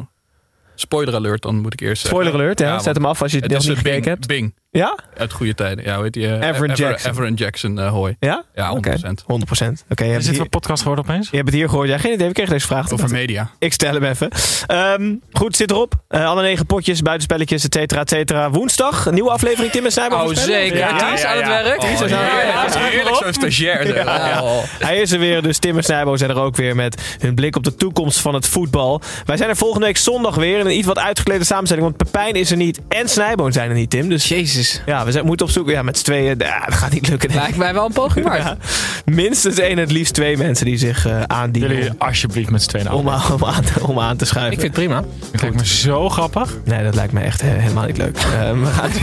[0.76, 2.20] Spoiler alert, dan moet ik eerst zeggen.
[2.20, 2.80] Spoiler alert, ja.
[2.80, 4.28] Zet hem af als je het nog niet gekeken hebt.
[4.28, 4.54] Bing.
[4.78, 4.98] Ja?
[5.18, 5.84] Uit goede tijden.
[5.84, 6.28] Ja, weet je.
[6.28, 7.12] eh, Everett Ever- Jackson.
[7.12, 8.16] Everett Jackson, eh, hoi.
[8.20, 8.44] Ja?
[8.56, 9.22] Ja, 100%.
[9.22, 9.84] Oké, 100%.
[9.90, 11.30] Oké, je hebt Is dit een podcast geworden opeens?
[11.30, 11.88] Je hebt het hier gehoord.
[11.90, 12.28] Ja, geen idee.
[12.28, 12.92] We kregen deze vraag.
[12.92, 13.50] Over media.
[13.60, 14.30] Ik stel hem even.
[14.68, 15.94] Ehm, goed, zit erop.
[16.08, 18.50] Eh, alle negen potjes, buitenspelletjes, et cetera, et cetera.
[18.50, 20.22] Woensdag, een nieuwe aflevering Tim en Snijboom.
[20.22, 20.78] Oh, zeker.
[20.78, 21.64] Ja, ja, aan het ja.
[21.64, 21.80] werk.
[21.80, 22.74] Ties is aan het werk.
[22.74, 24.08] Ja, heerlijk zo'n stagiair.
[24.42, 24.58] Oh.
[24.80, 27.56] Hij is er weer, dus Tim en Snijbo zijn er ook weer met hun blik
[27.56, 29.02] op de toekomst van het voetbal.
[29.26, 31.86] Wij zijn er volgende week zondag weer in een iets wat uitgeklede samenstelling.
[31.86, 34.10] Want Pepijn is er niet en Snijbo zijn er niet, Tim.
[34.10, 34.65] Dus Jezus.
[34.86, 35.70] Ja, we zijn, moeten op zoek.
[35.70, 36.36] Ja, met z'n tweeën.
[36.38, 37.30] Ja, dat gaat niet lukken.
[37.30, 37.42] denk.
[37.42, 38.44] Lijkt mij wel een poging waard.
[38.44, 38.58] Ja,
[39.06, 41.76] minstens één, het liefst twee mensen die zich eh aandienen.
[41.76, 44.54] Jullie alsjeblieft met z'n tweeën Om, aan- om, aan, te- om aan te schuiven.
[44.54, 45.04] Ik vind het prima.
[45.32, 46.54] Het lijkt me zo grappig.
[46.64, 48.18] Nee, dat lijkt me echt he- helemaal niet leuk.
[48.18, 48.90] Eh, we gaan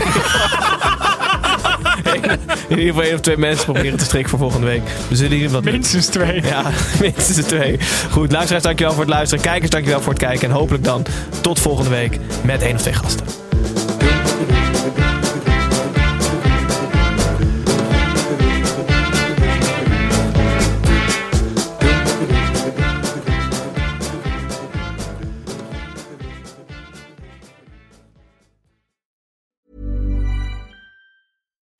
[2.67, 4.81] in ieder geval één of twee mensen proberen te strikken voor volgende week.
[5.07, 6.41] We zullen hier wat Minstens twee.
[6.43, 6.63] Ja,
[7.01, 7.79] minstens twee.
[8.11, 9.43] Goed, luisteraars, dankjewel voor het luisteren.
[9.43, 10.49] Kijkers, dankjewel voor het kijken.
[10.49, 11.05] En hopelijk dan
[11.41, 13.25] tot volgende week met één of twee gasten.